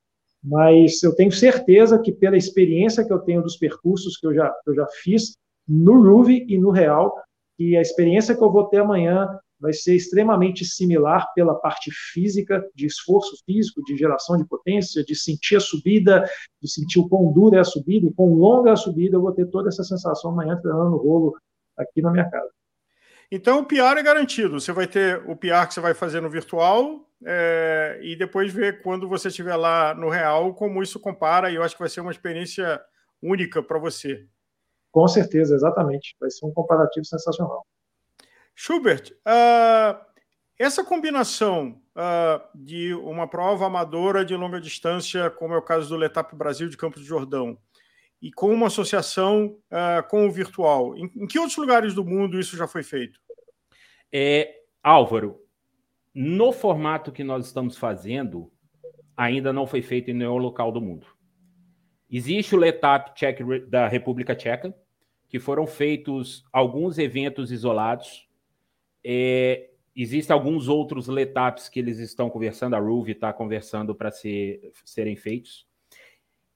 Mas 0.49 1.03
eu 1.03 1.13
tenho 1.13 1.31
certeza 1.31 1.99
que, 1.99 2.11
pela 2.11 2.37
experiência 2.37 3.03
que 3.03 3.11
eu 3.11 3.19
tenho 3.19 3.41
dos 3.41 3.57
percursos 3.57 4.17
que 4.17 4.25
eu 4.25 4.33
já, 4.33 4.49
que 4.63 4.69
eu 4.69 4.75
já 4.75 4.87
fiz 5.03 5.33
no 5.67 6.01
Ruve 6.01 6.45
e 6.47 6.57
no 6.57 6.71
Real, 6.71 7.13
e 7.59 7.75
a 7.75 7.81
experiência 7.81 8.35
que 8.35 8.41
eu 8.41 8.51
vou 8.51 8.65
ter 8.65 8.77
amanhã 8.77 9.27
vai 9.59 9.73
ser 9.73 9.95
extremamente 9.95 10.63
similar 10.63 11.27
pela 11.33 11.55
parte 11.55 11.91
física, 12.13 12.63
de 12.73 12.85
esforço 12.85 13.35
físico, 13.45 13.83
de 13.83 13.97
geração 13.97 14.37
de 14.37 14.47
potência, 14.47 15.03
de 15.03 15.15
sentir 15.15 15.57
a 15.57 15.59
subida, 15.59 16.23
de 16.61 16.71
sentir 16.71 16.99
o 16.99 17.09
quão 17.09 17.33
dura 17.33 17.57
é 17.57 17.59
a 17.59 17.65
subida, 17.65 18.07
o 18.07 18.13
quão 18.13 18.33
longa 18.33 18.69
é 18.69 18.73
a 18.73 18.77
subida, 18.77 19.17
eu 19.17 19.21
vou 19.21 19.33
ter 19.33 19.47
toda 19.47 19.67
essa 19.67 19.83
sensação 19.83 20.31
amanhã 20.31 20.57
treinando 20.61 20.91
no 20.91 20.97
rolo 20.97 21.35
aqui 21.75 22.01
na 22.01 22.11
minha 22.11 22.29
casa. 22.29 22.49
Então 23.31 23.59
o 23.59 23.65
PR 23.65 23.97
é 23.97 24.03
garantido. 24.03 24.59
Você 24.59 24.71
vai 24.71 24.87
ter 24.87 25.21
o 25.29 25.35
PR 25.35 25.67
que 25.67 25.73
você 25.73 25.81
vai 25.81 25.93
fazer 25.93 26.21
no 26.21 26.29
virtual 26.29 27.05
é, 27.25 27.99
e 28.01 28.15
depois 28.15 28.53
ver 28.53 28.81
quando 28.81 29.07
você 29.07 29.27
estiver 29.27 29.55
lá 29.55 29.93
no 29.93 30.09
real 30.09 30.53
como 30.53 30.81
isso 30.81 30.99
compara. 30.99 31.51
E 31.51 31.55
eu 31.55 31.63
acho 31.63 31.75
que 31.75 31.81
vai 31.81 31.89
ser 31.89 32.01
uma 32.01 32.11
experiência 32.11 32.81
única 33.21 33.61
para 33.61 33.77
você. 33.77 34.25
Com 34.91 35.07
certeza, 35.07 35.55
exatamente. 35.55 36.15
Vai 36.19 36.29
ser 36.29 36.45
um 36.45 36.53
comparativo 36.53 37.05
sensacional. 37.05 37.65
Schubert, 38.55 39.11
uh, 39.27 39.99
essa 40.57 40.83
combinação 40.83 41.79
uh, 41.95 42.41
de 42.55 42.93
uma 42.95 43.27
prova 43.27 43.67
amadora 43.67 44.25
de 44.25 44.35
longa 44.35 44.59
distância, 44.59 45.29
como 45.29 45.53
é 45.53 45.57
o 45.57 45.61
caso 45.61 45.89
do 45.89 45.95
Letap 45.95 46.35
Brasil 46.35 46.67
de 46.67 46.77
Campos 46.77 47.01
de 47.01 47.07
Jordão, 47.07 47.57
e 48.21 48.31
com 48.31 48.53
uma 48.53 48.67
associação 48.67 49.57
uh, 49.71 50.07
com 50.09 50.27
o 50.27 50.31
virtual, 50.31 50.95
em, 50.97 51.11
em, 51.15 51.27
que 51.27 51.37
outros 51.37 51.57
lugares 51.57 51.93
do 51.93 52.03
mundo 52.03 52.39
isso 52.39 52.57
já 52.57 52.67
foi 52.67 52.83
feito? 52.83 53.19
É, 54.11 54.61
Álvaro, 54.81 55.39
no 56.13 56.51
formato 56.51 57.11
que 57.11 57.23
nós 57.23 57.45
estamos 57.45 57.77
fazendo, 57.77 58.51
ainda 59.15 59.53
não 59.53 59.67
foi 59.67 59.81
feito 59.81 60.09
em 60.09 60.13
nenhum 60.13 60.37
local 60.37 60.71
do 60.71 60.81
mundo. 60.81 61.05
Existe 62.09 62.55
o 62.55 62.57
Letap 62.57 63.13
da 63.67 63.87
República 63.87 64.35
Tcheca, 64.35 64.73
que 65.29 65.39
foram 65.39 65.67
feitos 65.67 66.45
alguns 66.53 66.97
eventos 66.97 67.51
isolados, 67.51 68.27
é, 69.03 69.69
Existem 69.99 70.31
alguns 70.31 70.67
outros 70.67 71.07
letaps 71.07 71.67
que 71.67 71.79
eles 71.79 71.97
estão 71.97 72.29
conversando, 72.29 72.75
a 72.75 72.79
Ruve 72.79 73.13
está 73.13 73.33
conversando 73.33 73.95
para 73.95 74.11
ser, 74.11 74.71
serem 74.85 75.15
feitos. 75.15 75.65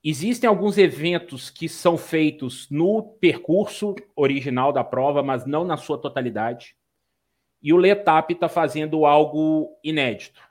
Existem 0.04 0.48
alguns 0.48 0.78
eventos 0.78 1.50
que 1.50 1.70
são 1.70 1.98
feitos 1.98 2.68
no 2.70 3.04
percurso 3.20 3.96
original 4.16 4.74
da 4.74 4.84
prova, 4.84 5.22
mas 5.22 5.46
não 5.46 5.64
na 5.64 5.78
sua 5.78 5.98
totalidade. 5.98 6.76
E 7.62 7.72
o 7.72 7.78
Letap 7.78 8.34
está 8.34 8.50
fazendo 8.50 9.06
algo 9.06 9.78
inédito. 9.84 10.42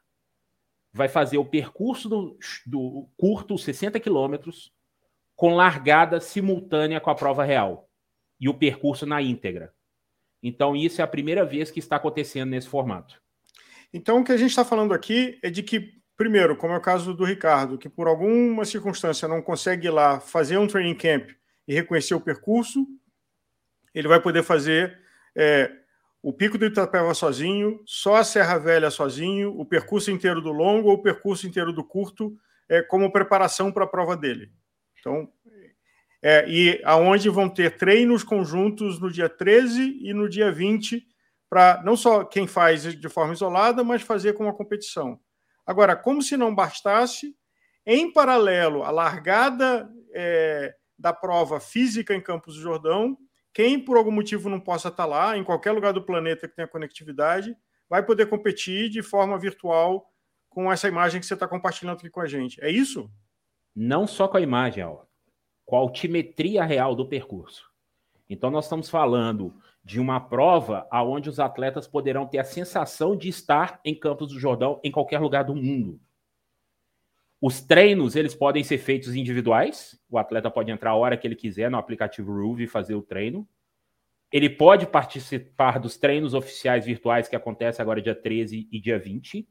Vai 0.92 1.08
fazer 1.08 1.38
o 1.38 1.44
percurso 1.44 2.08
do, 2.08 2.38
do 2.64 3.08
curto, 3.16 3.58
60 3.58 3.98
quilômetros, 3.98 4.72
com 5.34 5.54
largada 5.54 6.20
simultânea 6.20 7.00
com 7.00 7.10
a 7.10 7.14
prova 7.14 7.44
real. 7.44 7.88
E 8.38 8.48
o 8.48 8.54
percurso 8.54 9.04
na 9.04 9.20
íntegra. 9.20 9.74
Então, 10.42 10.74
isso 10.74 11.00
é 11.00 11.04
a 11.04 11.08
primeira 11.08 11.44
vez 11.44 11.70
que 11.70 11.80
está 11.80 11.96
acontecendo 11.96 12.50
nesse 12.50 12.68
formato. 12.68 13.20
Então, 13.92 14.20
o 14.20 14.24
que 14.24 14.32
a 14.32 14.36
gente 14.36 14.50
está 14.50 14.64
falando 14.64 14.94
aqui 14.94 15.38
é 15.42 15.50
de 15.50 15.62
que, 15.62 15.99
primeiro, 16.20 16.54
como 16.54 16.74
é 16.74 16.76
o 16.76 16.82
caso 16.82 17.14
do 17.14 17.24
Ricardo, 17.24 17.78
que 17.78 17.88
por 17.88 18.06
alguma 18.06 18.66
circunstância 18.66 19.26
não 19.26 19.40
consegue 19.40 19.86
ir 19.86 19.90
lá 19.90 20.20
fazer 20.20 20.58
um 20.58 20.66
training 20.66 20.94
camp 20.94 21.30
e 21.66 21.72
reconhecer 21.72 22.12
o 22.12 22.20
percurso, 22.20 22.86
ele 23.94 24.06
vai 24.06 24.20
poder 24.20 24.42
fazer 24.42 25.00
é, 25.34 25.72
o 26.22 26.30
Pico 26.30 26.58
do 26.58 26.66
Itapeva 26.66 27.14
sozinho, 27.14 27.80
só 27.86 28.16
a 28.16 28.24
Serra 28.24 28.58
Velha 28.58 28.90
sozinho, 28.90 29.58
o 29.58 29.64
percurso 29.64 30.10
inteiro 30.10 30.42
do 30.42 30.52
longo 30.52 30.90
ou 30.90 30.96
o 30.96 31.02
percurso 31.02 31.46
inteiro 31.46 31.72
do 31.72 31.82
curto, 31.82 32.36
é, 32.68 32.82
como 32.82 33.10
preparação 33.10 33.72
para 33.72 33.84
a 33.84 33.88
prova 33.88 34.14
dele. 34.14 34.52
Então, 34.98 35.26
é, 36.20 36.46
e 36.46 36.82
aonde 36.84 37.30
vão 37.30 37.48
ter 37.48 37.78
treinos 37.78 38.22
conjuntos 38.22 39.00
no 39.00 39.10
dia 39.10 39.30
13 39.30 40.00
e 40.02 40.12
no 40.12 40.28
dia 40.28 40.52
20, 40.52 41.02
para 41.48 41.82
não 41.82 41.96
só 41.96 42.24
quem 42.24 42.46
faz 42.46 42.82
de 42.82 43.08
forma 43.08 43.32
isolada, 43.32 43.82
mas 43.82 44.02
fazer 44.02 44.34
com 44.34 44.44
uma 44.44 44.52
competição. 44.54 45.18
Agora, 45.66 45.96
como 45.96 46.22
se 46.22 46.36
não 46.36 46.54
bastasse, 46.54 47.36
em 47.86 48.12
paralelo 48.12 48.82
à 48.82 48.90
largada 48.90 49.90
é, 50.12 50.74
da 50.98 51.12
prova 51.12 51.60
física 51.60 52.14
em 52.14 52.20
Campos 52.20 52.56
do 52.56 52.60
Jordão, 52.60 53.16
quem 53.52 53.82
por 53.82 53.96
algum 53.96 54.10
motivo 54.10 54.48
não 54.48 54.60
possa 54.60 54.88
estar 54.88 55.06
lá, 55.06 55.36
em 55.36 55.44
qualquer 55.44 55.72
lugar 55.72 55.92
do 55.92 56.04
planeta 56.04 56.48
que 56.48 56.54
tenha 56.54 56.68
conectividade, 56.68 57.56
vai 57.88 58.04
poder 58.04 58.26
competir 58.26 58.88
de 58.88 59.02
forma 59.02 59.38
virtual 59.38 60.06
com 60.48 60.70
essa 60.70 60.88
imagem 60.88 61.20
que 61.20 61.26
você 61.26 61.34
está 61.34 61.48
compartilhando 61.48 61.98
aqui 61.98 62.10
com 62.10 62.20
a 62.20 62.26
gente. 62.26 62.62
É 62.62 62.70
isso? 62.70 63.10
Não 63.74 64.06
só 64.06 64.28
com 64.28 64.36
a 64.36 64.40
imagem, 64.40 64.82
Aula 64.82 65.10
com 65.70 65.76
a 65.76 65.78
altimetria 65.78 66.64
real 66.64 66.96
do 66.96 67.06
percurso. 67.06 67.70
Então, 68.28 68.50
nós 68.50 68.64
estamos 68.64 68.90
falando 68.90 69.54
de 69.82 69.98
uma 69.98 70.20
prova 70.20 70.86
onde 70.92 71.28
os 71.28 71.40
atletas 71.40 71.86
poderão 71.86 72.26
ter 72.26 72.38
a 72.38 72.44
sensação 72.44 73.16
de 73.16 73.28
estar 73.28 73.80
em 73.84 73.94
Campos 73.94 74.32
do 74.32 74.38
Jordão 74.38 74.80
em 74.84 74.90
qualquer 74.90 75.18
lugar 75.18 75.44
do 75.44 75.54
mundo. 75.54 76.00
Os 77.40 77.62
treinos, 77.62 78.16
eles 78.16 78.34
podem 78.34 78.62
ser 78.62 78.76
feitos 78.76 79.14
individuais. 79.14 79.98
O 80.10 80.18
atleta 80.18 80.50
pode 80.50 80.70
entrar 80.70 80.90
a 80.90 80.96
hora 80.96 81.16
que 81.16 81.26
ele 81.26 81.34
quiser 81.34 81.70
no 81.70 81.78
aplicativo 81.78 82.32
Ruve 82.32 82.64
e 82.64 82.68
fazer 82.68 82.94
o 82.94 83.02
treino. 83.02 83.48
Ele 84.30 84.50
pode 84.50 84.86
participar 84.86 85.78
dos 85.78 85.96
treinos 85.96 86.34
oficiais 86.34 86.84
virtuais 86.84 87.28
que 87.28 87.34
acontecem 87.34 87.82
agora 87.82 88.02
dia 88.02 88.14
13 88.14 88.68
e 88.70 88.78
dia 88.78 88.98
20. 88.98 89.48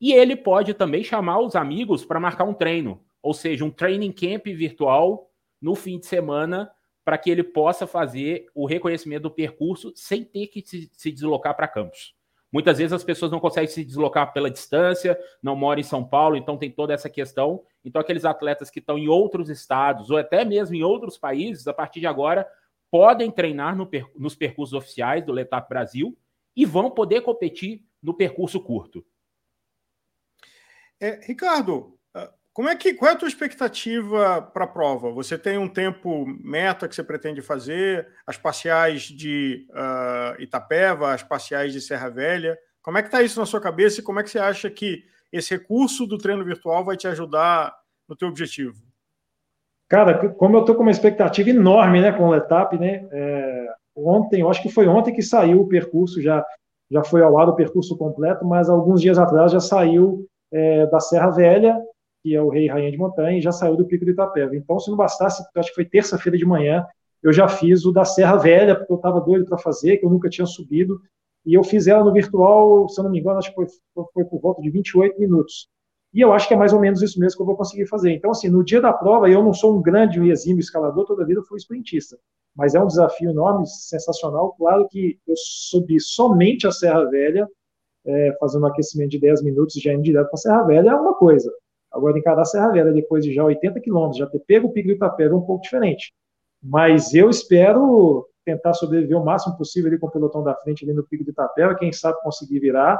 E 0.00 0.12
ele 0.12 0.36
pode 0.36 0.74
também 0.74 1.02
chamar 1.02 1.40
os 1.40 1.56
amigos 1.56 2.04
para 2.04 2.20
marcar 2.20 2.44
um 2.44 2.52
treino, 2.52 3.02
ou 3.22 3.32
seja, 3.32 3.64
um 3.64 3.70
training 3.70 4.12
camp 4.12 4.46
virtual 4.46 5.30
no 5.60 5.74
fim 5.74 5.98
de 5.98 6.06
semana 6.06 6.70
para 7.04 7.18
que 7.18 7.30
ele 7.30 7.42
possa 7.42 7.86
fazer 7.86 8.46
o 8.54 8.66
reconhecimento 8.66 9.24
do 9.24 9.30
percurso 9.30 9.92
sem 9.94 10.24
ter 10.24 10.46
que 10.46 10.62
se, 10.64 10.90
se 10.92 11.10
deslocar 11.10 11.56
para 11.56 11.68
campos. 11.68 12.14
Muitas 12.52 12.76
vezes 12.76 12.92
as 12.92 13.02
pessoas 13.02 13.32
não 13.32 13.40
conseguem 13.40 13.68
se 13.68 13.82
deslocar 13.82 14.32
pela 14.32 14.50
distância, 14.50 15.18
não 15.42 15.56
moram 15.56 15.80
em 15.80 15.84
São 15.84 16.04
Paulo, 16.04 16.36
então 16.36 16.58
tem 16.58 16.70
toda 16.70 16.92
essa 16.92 17.08
questão. 17.08 17.62
Então, 17.82 18.00
aqueles 18.00 18.26
atletas 18.26 18.70
que 18.70 18.78
estão 18.78 18.98
em 18.98 19.08
outros 19.08 19.48
estados 19.48 20.10
ou 20.10 20.18
até 20.18 20.44
mesmo 20.44 20.76
em 20.76 20.82
outros 20.82 21.16
países, 21.16 21.66
a 21.66 21.72
partir 21.72 22.00
de 22.00 22.06
agora, 22.06 22.46
podem 22.90 23.30
treinar 23.30 23.74
no 23.74 23.88
nos 24.14 24.34
percursos 24.34 24.74
oficiais 24.74 25.24
do 25.24 25.32
Letap 25.32 25.66
Brasil 25.66 26.16
e 26.54 26.66
vão 26.66 26.90
poder 26.90 27.22
competir 27.22 27.82
no 28.02 28.12
percurso 28.12 28.60
curto. 28.60 29.02
É, 31.00 31.18
Ricardo, 31.26 31.98
como 32.54 32.68
é 32.68 32.76
que, 32.76 32.92
qual 32.92 33.10
é 33.10 33.14
a 33.14 33.16
tua 33.16 33.28
expectativa 33.28 34.42
para 34.42 34.64
a 34.64 34.68
prova? 34.68 35.10
Você 35.12 35.38
tem 35.38 35.56
um 35.56 35.68
tempo 35.68 36.26
meta 36.26 36.86
que 36.86 36.94
você 36.94 37.02
pretende 37.02 37.40
fazer? 37.40 38.06
As 38.26 38.36
parciais 38.36 39.04
de 39.04 39.66
uh, 39.70 40.40
Itapeva, 40.40 41.14
as 41.14 41.22
parciais 41.22 41.72
de 41.72 41.80
Serra 41.80 42.10
Velha? 42.10 42.58
Como 42.82 42.98
é 42.98 43.02
que 43.02 43.08
está 43.08 43.22
isso 43.22 43.40
na 43.40 43.46
sua 43.46 43.60
cabeça 43.60 44.00
e 44.00 44.02
como 44.02 44.20
é 44.20 44.22
que 44.22 44.28
você 44.28 44.38
acha 44.38 44.68
que 44.68 45.02
esse 45.32 45.54
recurso 45.54 46.06
do 46.06 46.18
treino 46.18 46.44
virtual 46.44 46.84
vai 46.84 46.94
te 46.94 47.08
ajudar 47.08 47.74
no 48.06 48.14
teu 48.14 48.28
objetivo? 48.28 48.76
Cara, 49.88 50.28
como 50.34 50.56
eu 50.56 50.60
estou 50.60 50.74
com 50.74 50.82
uma 50.82 50.90
expectativa 50.90 51.48
enorme 51.48 52.02
né, 52.02 52.12
com 52.12 52.24
o 52.24 52.30
Letap, 52.30 52.78
né? 52.78 53.08
É, 53.10 53.68
ontem, 53.96 54.40
eu 54.42 54.50
acho 54.50 54.62
que 54.62 54.70
foi 54.70 54.86
ontem 54.86 55.14
que 55.14 55.22
saiu 55.22 55.62
o 55.62 55.68
percurso, 55.68 56.20
já, 56.20 56.44
já 56.90 57.02
foi 57.02 57.22
ao 57.22 57.38
ar 57.38 57.48
o 57.48 57.56
percurso 57.56 57.96
completo, 57.96 58.44
mas 58.44 58.68
alguns 58.68 59.00
dias 59.00 59.18
atrás 59.18 59.52
já 59.52 59.60
saiu 59.60 60.26
é, 60.52 60.86
da 60.86 61.00
Serra 61.00 61.30
Velha 61.30 61.78
que 62.22 62.34
é 62.34 62.42
o 62.42 62.48
Rei 62.48 62.68
Rainha 62.68 62.90
de 62.90 62.98
Montanha, 62.98 63.38
e 63.38 63.42
já 63.42 63.52
saiu 63.52 63.76
do 63.76 63.86
Pico 63.86 64.04
do 64.04 64.10
Itapeva. 64.12 64.54
Então, 64.54 64.78
se 64.78 64.90
não 64.90 64.96
bastasse, 64.96 65.42
acho 65.56 65.68
que 65.70 65.74
foi 65.74 65.84
terça-feira 65.84 66.38
de 66.38 66.44
manhã, 66.44 66.86
eu 67.22 67.32
já 67.32 67.48
fiz 67.48 67.84
o 67.84 67.92
da 67.92 68.04
Serra 68.04 68.36
Velha, 68.36 68.76
porque 68.76 68.92
eu 68.92 68.96
estava 68.96 69.20
doido 69.20 69.44
para 69.44 69.58
fazer, 69.58 69.98
que 69.98 70.06
eu 70.06 70.10
nunca 70.10 70.28
tinha 70.28 70.46
subido, 70.46 71.00
e 71.44 71.54
eu 71.54 71.64
fiz 71.64 71.86
ela 71.86 72.04
no 72.04 72.12
virtual, 72.12 72.88
se 72.88 73.00
eu 73.00 73.04
não 73.04 73.10
me 73.10 73.18
engano, 73.18 73.38
acho 73.38 73.48
que 73.48 73.54
foi, 73.54 73.66
foi 74.14 74.24
por 74.24 74.40
volta 74.40 74.62
de 74.62 74.70
28 74.70 75.18
minutos. 75.18 75.68
E 76.14 76.20
eu 76.20 76.32
acho 76.32 76.46
que 76.46 76.54
é 76.54 76.56
mais 76.56 76.72
ou 76.72 76.80
menos 76.80 77.00
isso 77.02 77.18
mesmo 77.18 77.36
que 77.36 77.42
eu 77.42 77.46
vou 77.46 77.56
conseguir 77.56 77.86
fazer. 77.86 78.12
Então, 78.12 78.30
assim, 78.30 78.48
no 78.48 78.62
dia 78.62 78.80
da 78.80 78.92
prova, 78.92 79.30
eu 79.30 79.42
não 79.42 79.54
sou 79.54 79.76
um 79.76 79.82
grande 79.82 80.20
e 80.20 80.30
exímio 80.30 80.60
escalador, 80.60 81.06
toda 81.06 81.22
a 81.22 81.26
vida 81.26 81.42
fui 81.42 81.58
sprintista. 81.58 82.18
Mas 82.54 82.74
é 82.74 82.80
um 82.80 82.86
desafio 82.86 83.30
enorme, 83.30 83.66
sensacional. 83.66 84.52
Claro 84.58 84.86
que 84.88 85.18
eu 85.26 85.34
subi 85.36 85.98
somente 85.98 86.66
a 86.66 86.70
Serra 86.70 87.04
Velha, 87.06 87.48
é, 88.04 88.36
fazendo 88.38 88.64
um 88.64 88.66
aquecimento 88.66 89.10
de 89.10 89.20
10 89.20 89.42
minutos 89.42 89.74
já 89.80 89.92
indo 89.92 90.02
direto 90.02 90.26
para 90.26 90.34
a 90.34 90.38
Serra 90.38 90.62
Velha 90.64 90.90
é 90.90 90.94
uma 90.94 91.14
coisa. 91.14 91.50
Agora, 91.92 92.18
encarar 92.18 92.42
a 92.42 92.44
Serra 92.44 92.70
Velha 92.70 92.92
depois 92.92 93.24
de 93.24 93.32
já 93.32 93.44
80 93.44 93.80
quilômetros, 93.80 94.18
já 94.18 94.26
ter 94.26 94.40
pego 94.40 94.68
o 94.68 94.72
Pico 94.72 94.88
do 94.88 94.94
Itapé 94.94 95.24
é 95.24 95.34
um 95.34 95.42
pouco 95.42 95.62
diferente. 95.62 96.12
Mas 96.62 97.12
eu 97.12 97.28
espero 97.28 98.26
tentar 98.44 98.74
sobreviver 98.74 99.16
o 99.16 99.24
máximo 99.24 99.56
possível 99.56 99.90
ali 99.90 99.98
com 99.98 100.06
o 100.06 100.10
pelotão 100.10 100.42
da 100.42 100.54
frente 100.56 100.84
ali 100.84 100.94
no 100.94 101.04
Pico 101.04 101.24
do 101.24 101.30
Itapé, 101.30 101.74
quem 101.76 101.92
sabe 101.92 102.20
conseguir 102.22 102.60
virar, 102.60 102.98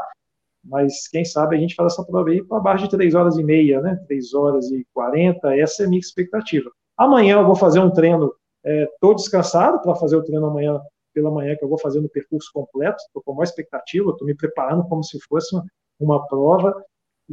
mas 0.65 1.09
quem 1.09 1.25
sabe 1.25 1.57
a 1.57 1.59
gente 1.59 1.75
faz 1.75 1.93
essa 1.93 2.05
prova 2.05 2.31
aí 2.31 2.43
para 2.43 2.59
abaixo 2.59 2.85
de 2.85 2.91
3 2.91 3.15
horas 3.15 3.37
e 3.37 3.43
meia, 3.43 3.81
né? 3.81 3.97
3 4.07 4.35
horas 4.35 4.71
e 4.71 4.87
40, 4.95 5.57
essa 5.57 5.83
é 5.83 5.87
a 5.87 5.89
minha 5.89 6.01
expectativa. 6.01 6.71
Amanhã 6.97 7.39
eu 7.39 7.47
vou 7.47 7.57
fazer 7.57 7.81
um 7.81 7.91
treino, 7.91 8.33
estou 8.65 9.13
é, 9.13 9.15
descansado 9.15 9.81
para 9.81 9.95
fazer 9.97 10.17
o 10.17 10.23
treino 10.23 10.47
amanhã 10.47 10.81
pela 11.13 11.31
manhã, 11.31 11.57
que 11.57 11.65
eu 11.65 11.69
vou 11.69 11.79
fazer 11.79 12.01
no 12.01 12.09
percurso 12.09 12.51
completo, 12.53 13.03
estou 13.03 13.23
com 13.23 13.33
maior 13.33 13.45
expectativa, 13.45 14.11
estou 14.11 14.27
me 14.27 14.35
preparando 14.35 14.85
como 14.85 15.03
se 15.03 15.19
fosse 15.21 15.55
uma, 15.55 15.65
uma 16.01 16.27
prova, 16.27 16.75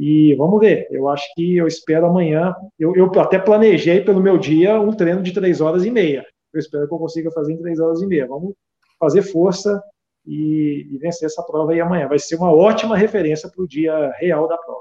e 0.02 0.34
vamos 0.34 0.58
ver, 0.58 0.88
eu 0.90 1.10
acho 1.10 1.26
que 1.34 1.58
eu 1.58 1.66
espero 1.66 2.06
amanhã, 2.06 2.54
eu, 2.78 2.96
eu 2.96 3.04
até 3.20 3.38
planejei 3.38 4.00
pelo 4.00 4.22
meu 4.22 4.38
dia 4.38 4.80
um 4.80 4.94
treino 4.94 5.22
de 5.22 5.30
3 5.30 5.60
horas 5.60 5.84
e 5.84 5.90
meia, 5.90 6.24
eu 6.54 6.58
espero 6.58 6.88
que 6.88 6.94
eu 6.94 6.98
consiga 6.98 7.30
fazer 7.30 7.52
em 7.52 7.58
3 7.58 7.78
horas 7.80 8.00
e 8.00 8.06
meia, 8.06 8.26
vamos 8.26 8.54
fazer 8.98 9.20
força 9.20 9.78
e, 10.26 10.88
e 10.90 10.96
vencer 10.96 11.26
essa 11.26 11.42
prova 11.42 11.72
aí 11.72 11.82
amanhã, 11.82 12.08
vai 12.08 12.18
ser 12.18 12.36
uma 12.36 12.50
ótima 12.50 12.96
referência 12.96 13.50
para 13.50 13.62
o 13.62 13.68
dia 13.68 14.10
real 14.18 14.48
da 14.48 14.56
prova. 14.56 14.80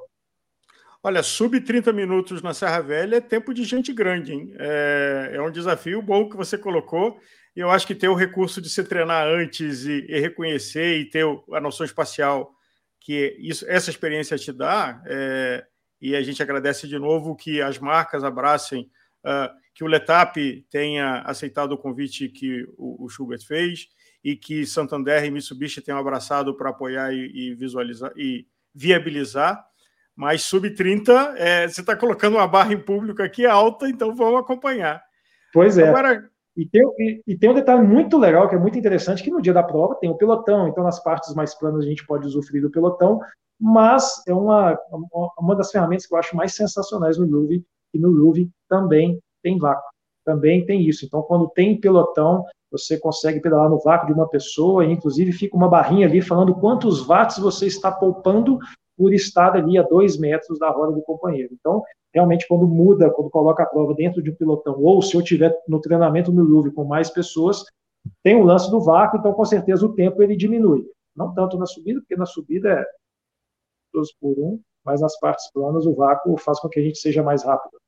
Olha, 1.03 1.21
sub 1.21 1.59
30 1.59 1.91
minutos 1.91 2.41
na 2.41 2.53
Serra 2.53 2.79
Velha 2.79 3.17
é 3.17 3.21
tempo 3.21 3.53
de 3.53 3.65
gente 3.65 3.91
grande, 3.91 4.31
hein? 4.31 4.53
É, 4.57 5.31
é 5.33 5.41
um 5.41 5.51
desafio 5.51 6.01
bom 6.01 6.29
que 6.29 6.37
você 6.37 6.57
colocou. 6.57 7.17
E 7.55 7.59
eu 7.59 7.69
acho 7.69 7.87
que 7.87 7.95
ter 7.95 8.09
o 8.09 8.15
recurso 8.15 8.61
de 8.61 8.69
se 8.69 8.83
treinar 8.83 9.25
antes 9.27 9.85
e, 9.85 10.05
e 10.09 10.19
reconhecer 10.19 10.97
e 10.97 11.09
ter 11.09 11.25
a 11.53 11.61
noção 11.61 11.85
espacial 11.85 12.53
que 13.09 13.35
isso, 13.39 13.65
essa 13.67 13.89
experiência 13.89 14.37
te 14.37 14.53
dá, 14.53 15.01
é, 15.07 15.65
e 15.99 16.15
a 16.15 16.21
gente 16.21 16.43
agradece 16.43 16.87
de 16.87 16.99
novo 16.99 17.35
que 17.35 17.59
as 17.59 17.79
marcas 17.79 18.23
abracem, 18.23 18.87
uh, 19.25 19.49
que 19.73 19.83
o 19.83 19.87
Letap 19.87 20.37
tenha 20.69 21.21
aceitado 21.21 21.71
o 21.71 21.77
convite 21.77 22.29
que 22.29 22.67
o, 22.77 23.03
o 23.03 23.09
Schubert 23.09 23.43
fez 23.43 23.87
e 24.23 24.35
que 24.35 24.63
Santander 24.63 25.25
e 25.25 25.31
Mitsubishi 25.31 25.81
tenham 25.81 25.99
abraçado 25.99 26.55
para 26.55 26.69
apoiar 26.69 27.11
e, 27.11 27.31
e, 27.33 27.55
visualizar 27.55 28.11
e 28.15 28.45
viabilizar. 28.75 29.59
Mas 30.15 30.43
sub-30, 30.43 31.33
é, 31.35 31.67
você 31.67 31.81
está 31.81 31.95
colocando 31.95 32.35
uma 32.35 32.47
barra 32.47 32.73
em 32.73 32.79
público 32.79 33.23
aqui 33.23 33.43
alta, 33.43 33.89
então 33.89 34.13
vamos 34.13 34.39
acompanhar. 34.39 35.01
Pois 35.51 35.79
é. 35.79 35.89
Agora, 35.89 36.28
e 36.55 36.67
tem, 36.67 36.81
e, 36.99 37.23
e 37.27 37.37
tem 37.37 37.49
um 37.49 37.53
detalhe 37.53 37.87
muito 37.87 38.17
legal, 38.17 38.49
que 38.49 38.55
é 38.55 38.59
muito 38.59 38.77
interessante, 38.77 39.23
que 39.23 39.31
no 39.31 39.41
dia 39.41 39.53
da 39.53 39.63
prova 39.63 39.95
tem 39.95 40.09
o 40.09 40.15
pelotão, 40.15 40.67
então 40.67 40.83
nas 40.83 41.01
partes 41.01 41.33
mais 41.33 41.55
planas 41.55 41.85
a 41.85 41.87
gente 41.87 42.05
pode 42.05 42.27
usufruir 42.27 42.61
do 42.61 42.71
pelotão, 42.71 43.19
mas 43.59 44.21
é 44.27 44.33
uma, 44.33 44.77
uma 45.37 45.55
das 45.55 45.71
ferramentas 45.71 46.05
que 46.05 46.13
eu 46.13 46.17
acho 46.17 46.35
mais 46.35 46.55
sensacionais 46.55 47.17
no 47.17 47.25
Louvre, 47.25 47.63
e 47.93 47.99
no 47.99 48.09
Louvre 48.09 48.49
também 48.69 49.19
tem 49.43 49.57
vácuo, 49.57 49.89
também 50.25 50.65
tem 50.65 50.87
isso. 50.87 51.05
Então, 51.05 51.21
quando 51.21 51.49
tem 51.49 51.79
pelotão, 51.79 52.45
você 52.71 52.99
consegue 52.99 53.41
pedalar 53.41 53.69
no 53.69 53.79
vácuo 53.79 54.07
de 54.07 54.13
uma 54.13 54.27
pessoa, 54.27 54.85
e 54.85 54.91
inclusive 54.91 55.31
fica 55.31 55.57
uma 55.57 55.67
barrinha 55.67 56.07
ali 56.07 56.21
falando 56.21 56.53
quantos 56.55 57.05
watts 57.05 57.39
você 57.39 57.65
está 57.65 57.91
poupando 57.91 58.59
por 58.99 59.13
estar 59.13 59.55
ali 59.55 59.77
a 59.77 59.81
dois 59.81 60.17
metros 60.17 60.59
da 60.59 60.69
roda 60.69 60.91
do 60.91 61.01
companheiro. 61.01 61.53
Então, 61.57 61.81
realmente, 62.13 62.45
quando 62.49 62.67
muda, 62.67 63.09
quando 63.09 63.29
coloca 63.29 63.63
a 63.63 63.65
prova 63.65 63.93
dentro 63.93 64.21
de 64.21 64.29
um 64.29 64.35
pilotão, 64.35 64.75
ou 64.77 65.01
se 65.01 65.15
eu 65.15 65.23
tiver 65.23 65.57
no 65.69 65.79
treinamento 65.79 66.33
no 66.33 66.43
Louvre 66.43 66.73
com 66.73 66.83
mais 66.83 67.09
pessoas, 67.09 67.63
tem 68.21 68.35
o 68.35 68.43
lance 68.43 68.69
do 68.69 68.81
vácuo, 68.81 69.17
então 69.17 69.31
com 69.31 69.45
certeza 69.45 69.85
o 69.85 69.95
tempo 69.95 70.21
ele 70.21 70.35
diminui. 70.35 70.85
Não 71.15 71.33
tanto 71.33 71.57
na 71.57 71.65
subida, 71.65 72.01
porque 72.01 72.17
na 72.17 72.25
subida 72.25 72.69
é 72.71 72.85
12 73.93 74.11
por 74.19 74.37
1, 74.37 74.61
mas 74.83 74.99
nas 74.99 75.17
partes 75.17 75.49
planas 75.53 75.85
o 75.85 75.95
vácuo 75.95 76.37
faz 76.37 76.59
com 76.59 76.67
que 76.67 76.81
a 76.81 76.83
gente 76.83 76.99
seja 76.99 77.23
mais 77.23 77.45
rápido. 77.45 77.79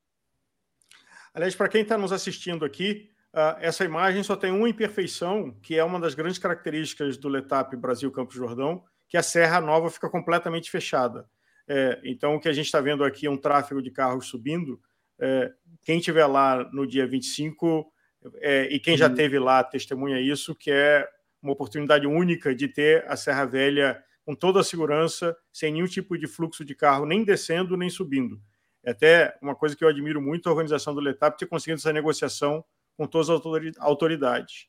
Aliás, 1.34 1.54
para 1.54 1.68
quem 1.68 1.82
está 1.82 1.98
nos 1.98 2.10
assistindo 2.10 2.64
aqui, 2.64 3.10
uh, 3.34 3.60
essa 3.60 3.84
imagem 3.84 4.22
só 4.22 4.34
tem 4.34 4.50
uma 4.50 4.66
imperfeição, 4.66 5.50
que 5.60 5.76
é 5.78 5.84
uma 5.84 6.00
das 6.00 6.14
grandes 6.14 6.38
características 6.38 7.18
do 7.18 7.28
Letap 7.28 7.76
Brasil 7.76 8.10
Campos 8.10 8.34
Jordão, 8.34 8.82
que 9.12 9.18
a 9.18 9.22
Serra 9.22 9.60
Nova 9.60 9.90
fica 9.90 10.08
completamente 10.08 10.70
fechada. 10.70 11.28
É, 11.68 12.00
então, 12.02 12.34
o 12.34 12.40
que 12.40 12.48
a 12.48 12.52
gente 12.54 12.64
está 12.64 12.80
vendo 12.80 13.04
aqui 13.04 13.26
é 13.26 13.30
um 13.30 13.36
tráfego 13.36 13.82
de 13.82 13.90
carros 13.90 14.26
subindo. 14.26 14.80
É, 15.20 15.52
quem 15.82 15.98
estiver 15.98 16.24
lá 16.24 16.66
no 16.72 16.86
dia 16.86 17.06
25 17.06 17.92
é, 18.36 18.68
e 18.70 18.80
quem 18.80 18.96
já 18.96 19.10
teve 19.10 19.38
lá 19.38 19.62
testemunha 19.62 20.18
isso, 20.18 20.54
que 20.54 20.70
é 20.70 21.06
uma 21.42 21.52
oportunidade 21.52 22.06
única 22.06 22.54
de 22.54 22.68
ter 22.68 23.04
a 23.06 23.14
Serra 23.14 23.44
Velha 23.44 24.02
com 24.24 24.34
toda 24.34 24.60
a 24.60 24.64
segurança, 24.64 25.36
sem 25.52 25.70
nenhum 25.70 25.84
tipo 25.84 26.16
de 26.16 26.26
fluxo 26.26 26.64
de 26.64 26.74
carro, 26.74 27.04
nem 27.04 27.22
descendo 27.22 27.76
nem 27.76 27.90
subindo. 27.90 28.40
É 28.82 28.92
até 28.92 29.36
uma 29.42 29.54
coisa 29.54 29.76
que 29.76 29.84
eu 29.84 29.88
admiro 29.88 30.22
muito 30.22 30.48
a 30.48 30.52
organização 30.52 30.94
do 30.94 31.02
Letap 31.02 31.36
ter 31.36 31.44
conseguido 31.44 31.80
essa 31.80 31.92
negociação 31.92 32.64
com 32.96 33.06
todas 33.06 33.28
as 33.28 33.42
autoridades. 33.78 34.68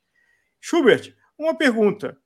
Schubert, 0.60 1.16
uma 1.38 1.58
pergunta. 1.58 2.18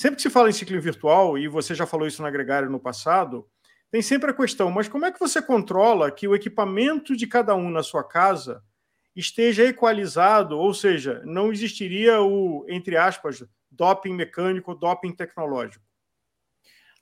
Sempre 0.00 0.16
que 0.16 0.22
se 0.22 0.30
fala 0.30 0.48
em 0.48 0.52
ciclo 0.52 0.80
virtual, 0.80 1.36
e 1.36 1.46
você 1.46 1.74
já 1.74 1.84
falou 1.84 2.06
isso 2.06 2.22
na 2.22 2.30
Gregário 2.30 2.70
no 2.70 2.80
passado, 2.80 3.46
tem 3.90 4.00
sempre 4.00 4.30
a 4.30 4.34
questão, 4.34 4.70
mas 4.70 4.88
como 4.88 5.04
é 5.04 5.12
que 5.12 5.20
você 5.20 5.42
controla 5.42 6.10
que 6.10 6.26
o 6.26 6.34
equipamento 6.34 7.14
de 7.14 7.26
cada 7.26 7.54
um 7.54 7.68
na 7.68 7.82
sua 7.82 8.02
casa 8.02 8.64
esteja 9.14 9.62
equalizado, 9.62 10.58
ou 10.58 10.72
seja, 10.72 11.20
não 11.26 11.52
existiria 11.52 12.22
o, 12.22 12.64
entre 12.66 12.96
aspas, 12.96 13.44
doping 13.70 14.14
mecânico, 14.14 14.74
doping 14.74 15.12
tecnológico? 15.14 15.84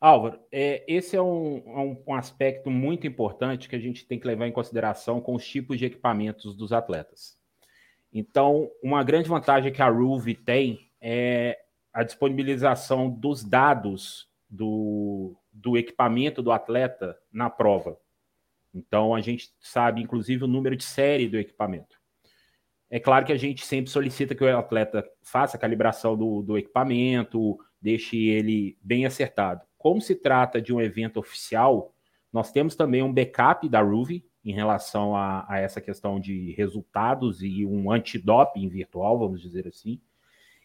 Álvaro, 0.01 0.41
é, 0.51 0.85
esse 0.89 1.15
é 1.15 1.23
um, 1.23 1.63
é 1.69 2.11
um, 2.11 2.15
aspecto 2.17 2.69
muito 2.69 3.07
importante 3.07 3.69
que 3.69 3.77
a 3.77 3.81
gente 3.81 4.09
tem 4.09 4.19
que 4.19 4.27
levar 4.27 4.49
em 4.49 4.53
consideração 4.53 5.21
com 5.21 5.37
os 5.37 5.47
tipos 5.47 5.79
de 5.79 5.85
equipamentos 5.85 6.57
dos 6.57 6.73
atletas. 6.73 7.39
Então, 8.13 8.69
uma 8.83 9.05
grande 9.05 9.29
vantagem 9.29 9.73
que 9.73 9.83
a 9.83 9.89
RUV 9.89 10.35
tem 10.35 10.91
é 11.01 11.61
a 11.99 12.05
disponibilização 12.05 13.11
dos 13.11 13.43
dados 13.43 14.29
do, 14.49 15.35
do 15.53 15.77
equipamento 15.77 16.41
do 16.41 16.53
atleta 16.53 17.19
na 17.33 17.51
prova. 17.51 17.99
Então, 18.73 19.17
a 19.17 19.21
gente 19.21 19.51
sabe, 19.59 20.01
inclusive, 20.01 20.45
o 20.45 20.47
número 20.47 20.77
de 20.77 20.85
série 20.85 21.29
do 21.29 21.37
equipamento. 21.37 21.99
É 22.89 23.01
claro 23.01 23.27
que 23.27 23.33
a 23.33 23.37
gente 23.37 23.67
sempre 23.67 23.91
solicita 23.91 24.33
que 24.33 24.45
o 24.45 24.59
atleta 24.59 25.05
faça 25.25 25.57
a 25.57 25.61
calibração 25.61 26.17
do, 26.17 26.41
do 26.41 26.57
equipamento, 26.57 27.59
deixe 27.83 28.29
ele 28.29 28.79
bem 28.81 29.05
acertado. 29.05 29.63
Como 29.77 30.01
se 30.01 30.15
trata 30.15 30.63
de 30.63 30.73
um 30.73 30.81
evento 30.81 31.19
oficial, 31.19 31.93
nós 32.33 32.53
temos 32.53 32.77
também 32.77 33.03
um 33.03 33.13
backup 33.13 33.69
da 33.69 33.81
Ruby 33.81 34.25
em 34.45 34.53
relação 34.53 35.17
a, 35.17 35.45
a 35.49 35.59
essa 35.59 35.81
questão 35.81 36.21
de 36.21 36.53
resultados 36.53 37.43
e 37.43 37.67
um 37.67 37.91
antidoping 37.91 38.69
virtual, 38.69 39.19
vamos 39.19 39.43
dizer 39.43 39.67
assim. 39.67 40.01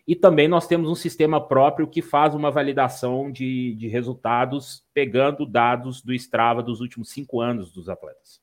E 0.05 0.15
também 0.15 0.49
nós 0.49 0.67
temos 0.67 0.89
um 0.89 0.95
sistema 0.95 1.39
próprio 1.39 1.87
que 1.87 2.01
faz 2.01 2.35
uma 2.35 2.51
validação 2.51 3.31
de, 3.31 3.73
de 3.75 3.87
resultados 3.87 4.83
pegando 4.93 5.45
dados 5.45 6.01
do 6.01 6.13
Strava 6.13 6.61
dos 6.61 6.81
últimos 6.81 7.09
cinco 7.09 7.39
anos 7.39 7.71
dos 7.71 7.87
atletas. 7.87 8.41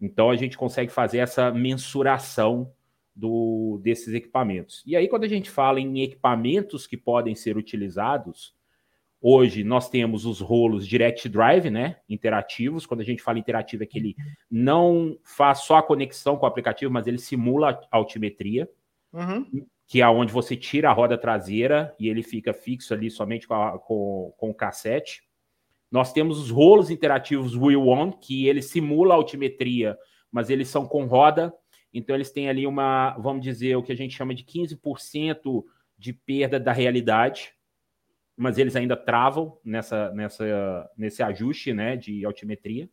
Então 0.00 0.28
a 0.28 0.36
gente 0.36 0.58
consegue 0.58 0.90
fazer 0.90 1.18
essa 1.18 1.52
mensuração 1.52 2.72
do, 3.14 3.78
desses 3.80 4.12
equipamentos. 4.12 4.82
E 4.84 4.96
aí, 4.96 5.06
quando 5.06 5.22
a 5.22 5.28
gente 5.28 5.48
fala 5.48 5.78
em 5.78 6.02
equipamentos 6.02 6.84
que 6.84 6.96
podem 6.96 7.36
ser 7.36 7.56
utilizados, 7.56 8.52
hoje 9.20 9.62
nós 9.62 9.88
temos 9.88 10.24
os 10.24 10.40
rolos 10.40 10.88
Direct 10.88 11.28
Drive, 11.28 11.70
né? 11.70 11.98
Interativos. 12.08 12.86
Quando 12.86 13.02
a 13.02 13.04
gente 13.04 13.22
fala 13.22 13.38
interativo, 13.38 13.84
é 13.84 13.86
que 13.86 13.98
ele 13.98 14.16
não 14.50 15.16
faz 15.22 15.60
só 15.60 15.76
a 15.76 15.82
conexão 15.82 16.36
com 16.36 16.44
o 16.44 16.48
aplicativo, 16.48 16.92
mas 16.92 17.06
ele 17.06 17.18
simula 17.18 17.70
a 17.70 17.96
altimetria. 17.96 18.68
Uhum 19.12 19.66
que 19.86 20.00
é 20.00 20.08
onde 20.08 20.32
você 20.32 20.56
tira 20.56 20.90
a 20.90 20.92
roda 20.92 21.18
traseira 21.18 21.94
e 21.98 22.08
ele 22.08 22.22
fica 22.22 22.52
fixo 22.52 22.94
ali 22.94 23.10
somente 23.10 23.46
com, 23.46 23.54
a, 23.54 23.78
com, 23.78 24.32
com 24.36 24.50
o 24.50 24.54
cassete. 24.54 25.22
Nós 25.90 26.12
temos 26.12 26.38
os 26.38 26.50
rolos 26.50 26.90
interativos 26.90 27.54
Wheel 27.54 27.86
On, 27.88 28.10
que 28.10 28.46
ele 28.46 28.62
simula 28.62 29.14
a 29.14 29.16
altimetria, 29.16 29.98
mas 30.30 30.48
eles 30.48 30.68
são 30.68 30.86
com 30.86 31.04
roda, 31.04 31.52
então 31.92 32.16
eles 32.16 32.30
têm 32.30 32.48
ali 32.48 32.66
uma, 32.66 33.10
vamos 33.18 33.42
dizer, 33.42 33.76
o 33.76 33.82
que 33.82 33.92
a 33.92 33.96
gente 33.96 34.16
chama 34.16 34.34
de 34.34 34.44
15% 34.44 35.62
de 35.98 36.12
perda 36.12 36.58
da 36.58 36.72
realidade, 36.72 37.54
mas 38.34 38.56
eles 38.56 38.74
ainda 38.74 38.96
travam 38.96 39.58
nessa, 39.62 40.10
nessa, 40.12 40.90
nesse 40.96 41.22
ajuste 41.22 41.74
né, 41.74 41.96
de 41.96 42.24
altimetria. 42.24 42.88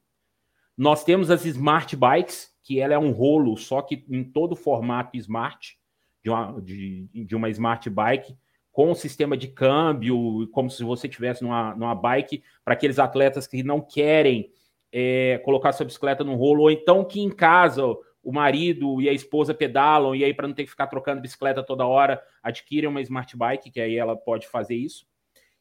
Nós 0.77 1.03
temos 1.03 1.31
as 1.31 1.45
Smart 1.45 1.95
Bikes, 1.95 2.53
que 2.61 2.79
ela 2.79 2.93
é 2.93 2.99
um 2.99 3.11
rolo, 3.11 3.55
só 3.57 3.81
que 3.81 4.05
em 4.09 4.23
todo 4.23 4.55
formato 4.55 5.17
smart, 5.17 5.78
de 6.23 6.29
uma, 6.29 6.61
de, 6.61 7.07
de 7.13 7.35
uma 7.35 7.49
smart 7.49 7.89
bike 7.89 8.37
com 8.71 8.91
um 8.91 8.95
sistema 8.95 9.35
de 9.35 9.47
câmbio, 9.47 10.47
como 10.51 10.69
se 10.69 10.83
você 10.83 11.07
tivesse 11.07 11.43
numa, 11.43 11.75
numa 11.75 11.95
bike, 11.95 12.43
para 12.63 12.73
aqueles 12.73 12.99
atletas 12.99 13.47
que 13.47 13.63
não 13.63 13.81
querem 13.81 14.51
é, 14.91 15.39
colocar 15.43 15.73
sua 15.73 15.85
bicicleta 15.85 16.23
no 16.23 16.35
rolo, 16.35 16.63
ou 16.63 16.71
então 16.71 17.03
que 17.03 17.19
em 17.19 17.29
casa 17.29 17.83
o 18.23 18.31
marido 18.31 19.01
e 19.01 19.09
a 19.09 19.13
esposa 19.13 19.53
pedalam, 19.53 20.15
e 20.15 20.23
aí 20.23 20.33
para 20.33 20.47
não 20.47 20.55
ter 20.55 20.63
que 20.63 20.69
ficar 20.69 20.87
trocando 20.87 21.21
bicicleta 21.21 21.63
toda 21.63 21.85
hora, 21.85 22.21
adquirem 22.43 22.89
uma 22.89 23.01
smart 23.01 23.35
bike, 23.35 23.71
que 23.71 23.81
aí 23.81 23.95
ela 23.95 24.15
pode 24.15 24.47
fazer 24.47 24.75
isso. 24.75 25.05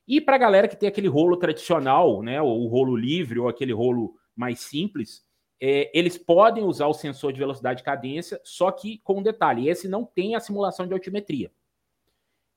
E 0.07 0.21
para 0.21 0.37
a 0.37 0.39
galera 0.39 0.69
que 0.69 0.77
tem 0.77 0.89
aquele 0.89 1.09
rolo 1.09 1.37
tradicional, 1.37 2.23
né, 2.23 2.41
o 2.41 2.67
rolo 2.67 2.97
livre 2.97 3.39
ou 3.39 3.49
aquele 3.49 3.73
rolo 3.73 4.15
mais 4.35 4.61
simples, 4.61 5.23
é, 5.61 5.91
eles 5.93 6.17
podem 6.17 6.65
usar 6.65 6.87
o 6.87 6.95
sensor 6.95 7.33
de 7.33 7.39
velocidade 7.39 7.81
e 7.81 7.85
cadência, 7.85 8.41
só 8.45 8.71
que 8.71 8.99
com 8.99 9.19
um 9.19 9.23
detalhe: 9.23 9.69
esse 9.69 9.89
não 9.89 10.05
tem 10.05 10.35
a 10.35 10.41
simulação 10.41 10.87
de 10.87 10.93
altimetria. 10.93 11.51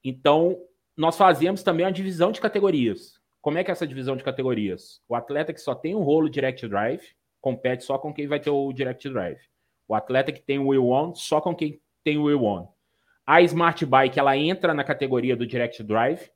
Então, 0.04 0.60
nós 0.96 1.18
fazemos 1.18 1.64
também 1.64 1.86
a 1.86 1.92
divisão 1.92 2.32
de 2.32 2.42
categorias. 2.42 3.20
Como 3.42 3.58
é 3.58 3.64
que 3.64 3.72
é 3.72 3.74
essa 3.74 3.88
divisão 3.88 4.16
de 4.16 4.24
categorias? 4.24 5.02
O 5.08 5.16
atleta 5.16 5.54
que 5.54 5.62
só 5.62 5.74
tem 5.74 5.96
um 5.96 6.04
rolo 6.04 6.30
direct 6.30 6.68
drive 6.68 7.02
compete 7.40 7.84
só 7.84 7.98
com 7.98 8.14
quem 8.14 8.28
vai 8.28 8.40
ter 8.40 8.52
o 8.52 8.72
direct 8.72 9.10
drive. 9.10 9.40
O 9.88 9.96
atleta 9.96 10.32
que 10.32 10.42
tem 10.42 10.60
o 10.60 10.68
wheel 10.68 10.90
on 10.90 11.16
só 11.16 11.42
com 11.42 11.56
quem 11.56 11.82
tem 12.04 12.18
o 12.18 12.26
wheel 12.26 12.44
on. 12.44 12.72
A 13.26 13.42
smart 13.42 13.84
bike 13.86 14.20
ela 14.20 14.38
entra 14.38 14.74
na 14.74 14.84
categoria 14.84 15.36
do 15.36 15.48
direct 15.48 15.82
drive 15.82 16.30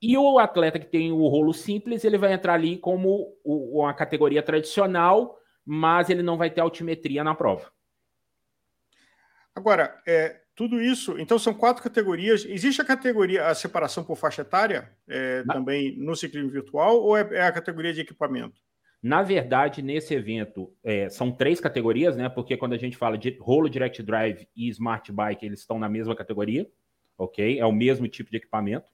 e 0.00 0.16
o 0.16 0.38
atleta 0.38 0.78
que 0.78 0.86
tem 0.86 1.10
o 1.12 1.26
rolo 1.26 1.54
simples, 1.54 2.04
ele 2.04 2.18
vai 2.18 2.32
entrar 2.32 2.54
ali 2.54 2.76
como 2.76 3.34
uma 3.44 3.94
categoria 3.94 4.42
tradicional, 4.42 5.38
mas 5.66 6.08
ele 6.08 6.22
não 6.22 6.36
vai 6.38 6.48
ter 6.48 6.60
altimetria 6.60 7.24
na 7.24 7.34
prova. 7.34 7.72
Agora, 9.54 10.00
é, 10.06 10.42
tudo 10.54 10.80
isso, 10.80 11.18
então 11.18 11.38
são 11.38 11.52
quatro 11.52 11.82
categorias. 11.82 12.44
Existe 12.44 12.80
a 12.80 12.84
categoria, 12.84 13.46
a 13.46 13.54
separação 13.54 14.04
por 14.04 14.16
faixa 14.16 14.42
etária 14.42 14.90
é, 15.08 15.42
também 15.44 15.96
no 15.98 16.14
ciclismo 16.14 16.50
virtual, 16.50 16.98
ou 16.98 17.16
é, 17.16 17.28
é, 17.32 17.42
a 17.42 17.52
categoria 17.52 17.92
de 17.92 18.02
equipamento? 18.02 18.60
Na 19.02 19.22
verdade, 19.22 19.82
nesse 19.82 20.14
evento, 20.14 20.72
é, 20.82 21.08
são 21.08 21.30
três 21.30 21.60
categorias, 21.60 22.16
né? 22.16 22.28
Porque 22.28 22.56
quando 22.56 22.72
a 22.72 22.78
gente 22.78 22.96
fala 22.96 23.16
de 23.16 23.36
rolo 23.40 23.68
direct 23.68 24.02
drive 24.02 24.48
e 24.54 24.68
smart 24.68 25.10
bike, 25.12 25.44
eles 25.44 25.60
estão 25.60 25.78
na 25.78 25.88
mesma 25.88 26.14
categoria, 26.14 26.66
ok? 27.16 27.58
É 27.58 27.64
o 27.66 27.72
mesmo 27.72 28.08
tipo 28.08 28.30
de 28.30 28.38
equipamento. 28.38 28.86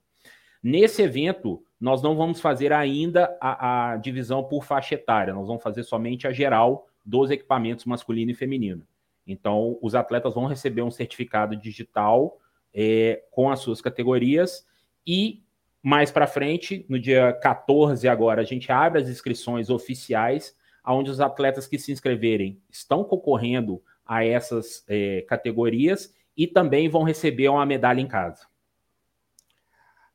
Nesse 0.63 1.03
evento, 1.03 1.65
nós 1.83 2.01
não 2.01 2.14
vamos 2.14 2.40
fazer 2.40 2.73
ainda 2.73 3.37
a, 3.40 3.90
a 3.90 3.97
divisão 3.97 4.45
por 4.45 4.62
faixa 4.62 4.95
etária, 4.95 5.35
nós 5.35 5.49
vamos 5.49 5.64
fazer 5.64 5.83
somente 5.83 6.29
a 6.29 6.33
geral 6.33 6.87
dos 7.05 7.29
equipamentos 7.29 7.85
masculino 7.85 8.31
e 8.31 8.35
feminino. 8.35 8.87
Então, 9.27 9.77
os 9.83 9.97
atletas 9.97 10.35
vão 10.35 10.47
receber 10.47 10.83
um 10.83 10.92
certificado 10.92 11.57
digital 11.57 12.38
é, 12.73 13.25
com 13.33 13.51
as 13.51 13.59
suas 13.59 13.81
categorias 13.81 14.64
e 15.05 15.42
mais 15.83 16.12
para 16.12 16.29
frente, 16.29 16.87
no 16.88 17.01
dia 17.01 17.33
14 17.33 18.07
agora, 18.07 18.42
a 18.42 18.45
gente 18.45 18.71
abre 18.71 19.03
as 19.03 19.09
inscrições 19.09 19.68
oficiais, 19.68 20.57
onde 20.87 21.11
os 21.11 21.21
atletas 21.21 21.66
que 21.66 21.81
se 21.81 21.90
inscreverem 21.90 22.62
estão 22.71 23.03
concorrendo 23.03 23.83
a 24.07 24.25
essas 24.25 24.85
é, 24.87 25.23
categorias 25.23 26.14
e 26.37 26.47
também 26.47 26.88
vão 26.88 27.03
receber 27.03 27.49
uma 27.49 27.66
medalha 27.66 28.01
em 28.01 28.07
casa. 28.07 28.47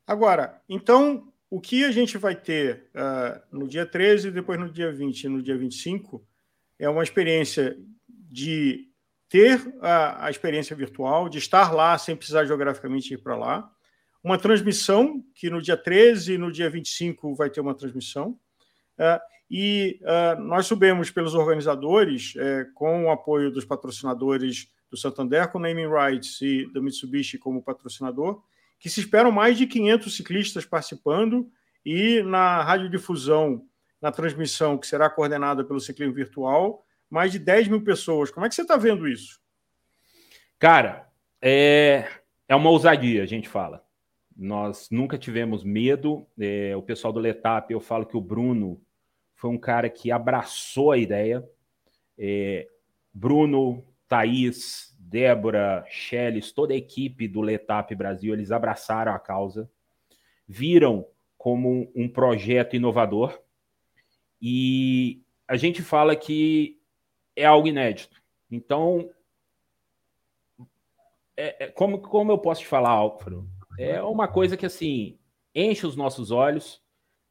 Agora, 0.06 0.62
então, 0.66 1.30
o 1.50 1.60
que 1.60 1.84
a 1.84 1.90
gente 1.90 2.18
vai 2.18 2.36
ter 2.36 2.90
uh, 2.94 3.40
no 3.56 3.66
dia 3.66 3.86
13, 3.86 4.30
depois 4.30 4.58
no 4.60 4.70
dia 4.70 4.92
20 4.92 5.24
e 5.24 5.28
no 5.28 5.42
dia 5.42 5.56
25 5.56 6.24
é 6.78 6.88
uma 6.88 7.02
experiência 7.02 7.76
de 8.08 8.88
ter 9.28 9.60
a, 9.80 10.26
a, 10.26 10.30
experiência 10.30 10.74
virtual, 10.76 11.28
de 11.28 11.38
estar 11.38 11.72
lá 11.72 11.96
sem 11.98 12.16
precisar 12.16 12.44
geograficamente 12.44 13.12
ir 13.12 13.18
para 13.18 13.36
lá, 13.36 13.70
uma 14.22 14.38
transmissão, 14.38 15.24
que 15.34 15.50
no 15.50 15.60
dia 15.60 15.76
13 15.76 16.34
e 16.34 16.38
no 16.38 16.50
dia 16.50 16.68
25 16.68 17.34
vai 17.34 17.50
ter 17.50 17.60
uma 17.60 17.74
transmissão, 17.74 18.38
uh, 18.98 19.20
e 19.50 20.00
uh, 20.02 20.40
nós 20.42 20.66
subimos 20.66 21.10
pelos 21.10 21.34
organizadores, 21.34 22.34
uh, 22.34 22.72
com 22.74 23.04
o 23.04 23.10
apoio 23.10 23.50
dos 23.50 23.64
patrocinadores 23.64 24.70
do 24.90 24.96
Santander, 24.96 25.50
com 25.50 25.58
Naming 25.58 25.88
Rights 25.88 26.40
e 26.40 26.70
da 26.72 26.80
Mitsubishi 26.80 27.38
como 27.38 27.62
patrocinador, 27.62 28.42
que 28.78 28.88
se 28.88 29.00
esperam 29.00 29.30
mais 29.32 29.58
de 29.58 29.66
500 29.66 30.16
ciclistas 30.16 30.64
participando 30.64 31.50
e 31.84 32.22
na 32.22 32.62
radiodifusão, 32.62 33.64
na 34.00 34.12
transmissão 34.12 34.78
que 34.78 34.86
será 34.86 35.10
coordenada 35.10 35.64
pelo 35.64 35.80
Ciclismo 35.80 36.14
Virtual, 36.14 36.84
mais 37.10 37.32
de 37.32 37.38
10 37.38 37.68
mil 37.68 37.82
pessoas. 37.82 38.30
Como 38.30 38.46
é 38.46 38.48
que 38.48 38.54
você 38.54 38.62
está 38.62 38.76
vendo 38.76 39.08
isso? 39.08 39.40
Cara, 40.58 41.08
é, 41.40 42.08
é 42.46 42.54
uma 42.54 42.70
ousadia, 42.70 43.22
a 43.22 43.26
gente 43.26 43.48
fala. 43.48 43.84
Nós 44.36 44.88
nunca 44.90 45.18
tivemos 45.18 45.64
medo. 45.64 46.26
É, 46.38 46.76
o 46.76 46.82
pessoal 46.82 47.12
do 47.12 47.18
Letap, 47.18 47.72
eu 47.72 47.80
falo 47.80 48.06
que 48.06 48.16
o 48.16 48.20
Bruno 48.20 48.80
foi 49.34 49.50
um 49.50 49.58
cara 49.58 49.88
que 49.88 50.12
abraçou 50.12 50.92
a 50.92 50.98
ideia. 50.98 51.48
É, 52.16 52.68
Bruno, 53.12 53.84
Thaís, 54.08 54.96
Débora, 54.98 55.84
Shellis, 55.88 56.52
toda 56.52 56.72
a 56.72 56.76
equipe 56.76 57.28
do 57.28 57.40
Letap 57.40 57.94
Brasil, 57.94 58.32
eles 58.32 58.50
abraçaram 58.50 59.12
a 59.12 59.18
causa, 59.18 59.70
viram 60.46 61.06
como 61.36 61.90
um 61.94 62.08
projeto 62.08 62.74
inovador 62.74 63.38
e 64.40 65.22
a 65.46 65.56
gente 65.56 65.82
fala 65.82 66.16
que 66.16 66.80
é 67.36 67.44
algo 67.44 67.68
inédito. 67.68 68.20
Então, 68.50 69.10
é, 71.36 71.64
é, 71.64 71.68
como, 71.68 72.00
como 72.00 72.32
eu 72.32 72.38
posso 72.38 72.62
te 72.62 72.66
falar, 72.66 72.90
Álvaro? 72.90 73.48
É 73.78 74.02
uma 74.02 74.26
coisa 74.26 74.56
que, 74.56 74.66
assim, 74.66 75.18
enche 75.54 75.86
os 75.86 75.94
nossos 75.94 76.30
olhos 76.30 76.82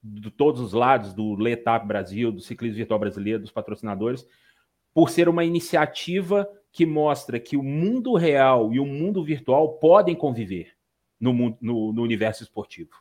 de 0.02 0.32
todos 0.32 0.62
os 0.62 0.74
lados, 0.74 1.14
do 1.14 1.36
Letap 1.36 1.86
Brasil, 1.86 2.32
do 2.32 2.40
Ciclismo 2.40 2.78
Virtual 2.78 3.00
Brasileiro, 3.00 3.42
dos 3.42 3.52
patrocinadores, 3.52 4.26
por 4.94 5.10
ser 5.10 5.28
uma 5.28 5.44
iniciativa 5.44 6.50
que 6.78 6.86
mostra 6.86 7.40
que 7.40 7.58
o 7.58 7.64
mundo 7.64 8.14
real 8.14 8.72
e 8.72 8.80
o 8.80 8.86
mundo 8.86 9.24
virtual 9.24 9.80
podem 9.80 10.14
conviver 10.14 10.76
no, 11.20 11.58
no, 11.60 11.92
no 11.92 12.04
universo 12.04 12.44
esportivo. 12.44 12.92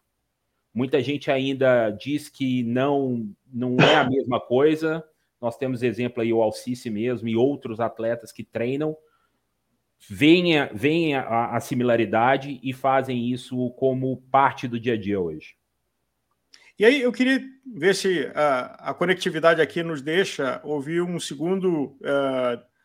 Muita 0.73 1.03
gente 1.03 1.31
ainda 1.31 1.91
diz 1.91 2.31
que 2.31 2.63
não, 2.63 3.31
não 3.53 3.77
é 3.77 3.97
a 3.97 4.09
mesma 4.09 4.41
coisa. 4.41 5.05
Nós 5.39 5.59
temos 5.59 5.83
exemplo 5.83 6.23
aí 6.23 6.33
o 6.33 6.41
Alcice 6.41 6.89
mesmo 6.89 7.29
e 7.29 7.37
outros 7.37 7.79
atletas 7.79 8.33
que 8.33 8.43
treinam, 8.43 8.97
veem, 10.09 11.15
a, 11.15 11.21
a, 11.21 11.57
a 11.59 11.61
similaridade 11.61 12.59
e 12.63 12.73
fazem 12.73 13.31
isso 13.31 13.69
como 13.73 14.23
parte 14.31 14.67
do 14.67 14.81
dia 14.81 14.95
a 14.95 14.99
dia 14.99 15.21
hoje. 15.21 15.55
E 16.79 16.85
aí 16.87 17.03
eu 17.03 17.13
queria 17.13 17.45
ver 17.75 17.95
se 17.95 18.33
a, 18.35 18.91
a 18.91 18.95
conectividade 18.95 19.61
aqui 19.61 19.83
nos 19.83 20.01
deixa 20.01 20.63
ouvir 20.65 21.03
um 21.03 21.21
segundo 21.21 21.95
uh, 22.01 22.76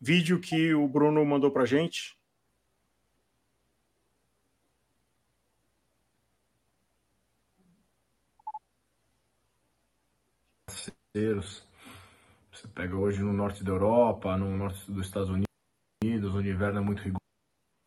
vídeo 0.00 0.40
que 0.40 0.74
o 0.74 0.86
Bruno 0.88 1.24
mandou 1.24 1.50
para 1.50 1.64
gente. 1.64 2.16
Você 11.14 12.66
pega 12.74 12.96
hoje 12.96 13.22
no 13.22 13.32
norte 13.32 13.62
da 13.62 13.70
Europa, 13.70 14.36
no 14.36 14.56
norte 14.56 14.90
dos 14.90 15.06
Estados 15.06 15.28
Unidos, 15.28 16.34
onde 16.34 16.48
o 16.48 16.52
inverno 16.52 16.80
é 16.80 16.82
muito 16.82 17.02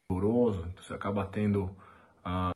rigoroso, 0.09 0.65
então 0.67 0.81
você 0.81 0.93
acaba 0.93 1.25
tendo 1.25 1.75
a, 2.23 2.51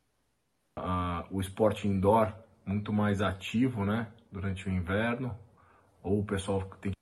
a, 0.78 1.28
o 1.30 1.42
esporte 1.42 1.88
indoor 1.88 2.34
muito 2.66 2.94
mais 2.94 3.22
ativo, 3.22 3.84
né, 3.84 4.12
durante 4.32 4.68
o 4.68 4.72
inverno, 4.72 5.38
ou 6.02 6.22
o 6.22 6.26
pessoal 6.26 6.64
tem 6.80 6.94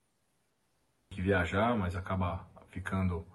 viajar, 1.30 1.78
mas 1.78 1.96
acaba 1.96 2.44
ficando 2.70 3.26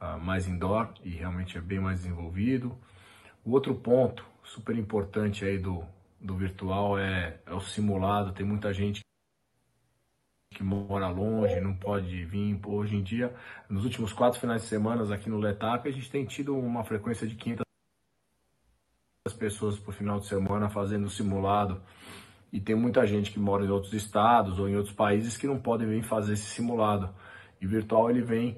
uh, 0.00 0.18
mais 0.20 0.46
indoor 0.46 0.94
e 1.02 1.10
realmente 1.10 1.58
é 1.58 1.60
bem 1.60 1.80
mais 1.80 2.02
desenvolvido. 2.02 2.78
O 3.44 3.50
outro 3.52 3.74
ponto 3.74 4.24
super 4.44 4.76
importante 4.76 5.44
aí 5.44 5.58
do, 5.58 5.84
do 6.20 6.36
virtual 6.36 6.96
é, 6.96 7.40
é 7.44 7.52
o 7.52 7.60
simulado. 7.60 8.32
Tem 8.32 8.46
muita 8.46 8.72
gente 8.72 9.00
que 10.54 10.62
mora 10.62 11.08
longe, 11.08 11.60
não 11.60 11.74
pode 11.74 12.24
vir. 12.24 12.60
Hoje 12.64 12.96
em 12.96 13.02
dia, 13.02 13.34
nos 13.68 13.84
últimos 13.84 14.12
quatro 14.12 14.38
finais 14.38 14.62
de 14.62 14.68
semana 14.68 15.12
aqui 15.12 15.28
no 15.28 15.38
Letap, 15.38 15.88
a 15.88 15.92
gente 15.92 16.10
tem 16.10 16.24
tido 16.24 16.56
uma 16.56 16.84
frequência 16.84 17.26
de 17.26 17.34
500 17.34 17.64
pessoas 19.38 19.78
por 19.78 19.92
final 19.92 20.20
de 20.20 20.26
semana 20.26 20.68
fazendo 20.68 21.10
simulado. 21.10 21.82
E 22.52 22.60
tem 22.60 22.76
muita 22.76 23.06
gente 23.06 23.30
que 23.32 23.38
mora 23.38 23.64
em 23.64 23.70
outros 23.70 23.92
estados 23.92 24.58
ou 24.58 24.68
em 24.68 24.76
outros 24.76 24.94
países 24.94 25.36
que 25.36 25.46
não 25.46 25.58
podem 25.58 25.88
vir 25.88 26.02
fazer 26.02 26.34
esse 26.34 26.46
simulado. 26.46 27.12
E 27.60 27.66
virtual 27.66 28.10
ele 28.10 28.22
vem 28.22 28.56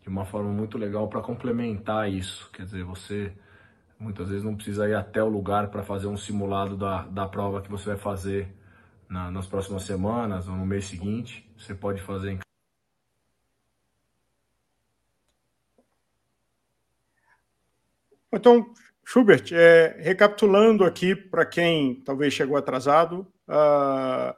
de 0.00 0.08
uma 0.08 0.24
forma 0.24 0.50
muito 0.50 0.78
legal 0.78 1.08
para 1.08 1.20
complementar 1.20 2.10
isso. 2.10 2.48
Quer 2.52 2.62
dizer, 2.62 2.84
você 2.84 3.32
muitas 3.98 4.28
vezes 4.28 4.44
não 4.44 4.54
precisa 4.54 4.88
ir 4.88 4.94
até 4.94 5.22
o 5.22 5.28
lugar 5.28 5.68
para 5.68 5.82
fazer 5.82 6.06
um 6.06 6.16
simulado 6.16 6.76
da, 6.76 7.02
da 7.06 7.26
prova 7.26 7.60
que 7.60 7.70
você 7.70 7.90
vai 7.90 7.98
fazer 7.98 8.54
na, 9.08 9.30
nas 9.30 9.46
próximas 9.46 9.82
semanas 9.82 10.46
ou 10.46 10.54
no 10.54 10.64
mês 10.64 10.84
seguinte. 10.84 11.50
Você 11.56 11.74
pode 11.74 12.00
fazer 12.02 12.32
em 12.32 12.38
Então, 18.32 18.72
Schubert, 19.04 19.48
é, 19.52 19.96
recapitulando 19.98 20.84
aqui 20.84 21.16
para 21.16 21.46
quem 21.46 22.02
talvez 22.02 22.34
chegou 22.34 22.56
atrasado, 22.56 23.26
uh, 23.48 24.36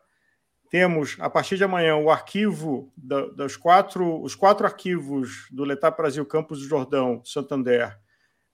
temos, 0.71 1.17
a 1.19 1.31
partir 1.31 1.57
de 1.57 1.65
amanhã, 1.65 1.97
o 1.97 2.11
arquivo 2.11 2.93
da, 2.97 3.27
das 3.29 3.57
quatro, 3.57 4.23
os 4.23 4.35
quatro 4.35 4.67
arquivos 4.67 5.49
do 5.51 5.65
Letap 5.65 5.97
Brasil 5.97 6.25
Campos 6.27 6.61
do 6.61 6.69
Jordão, 6.69 7.23
Santander, 7.25 7.99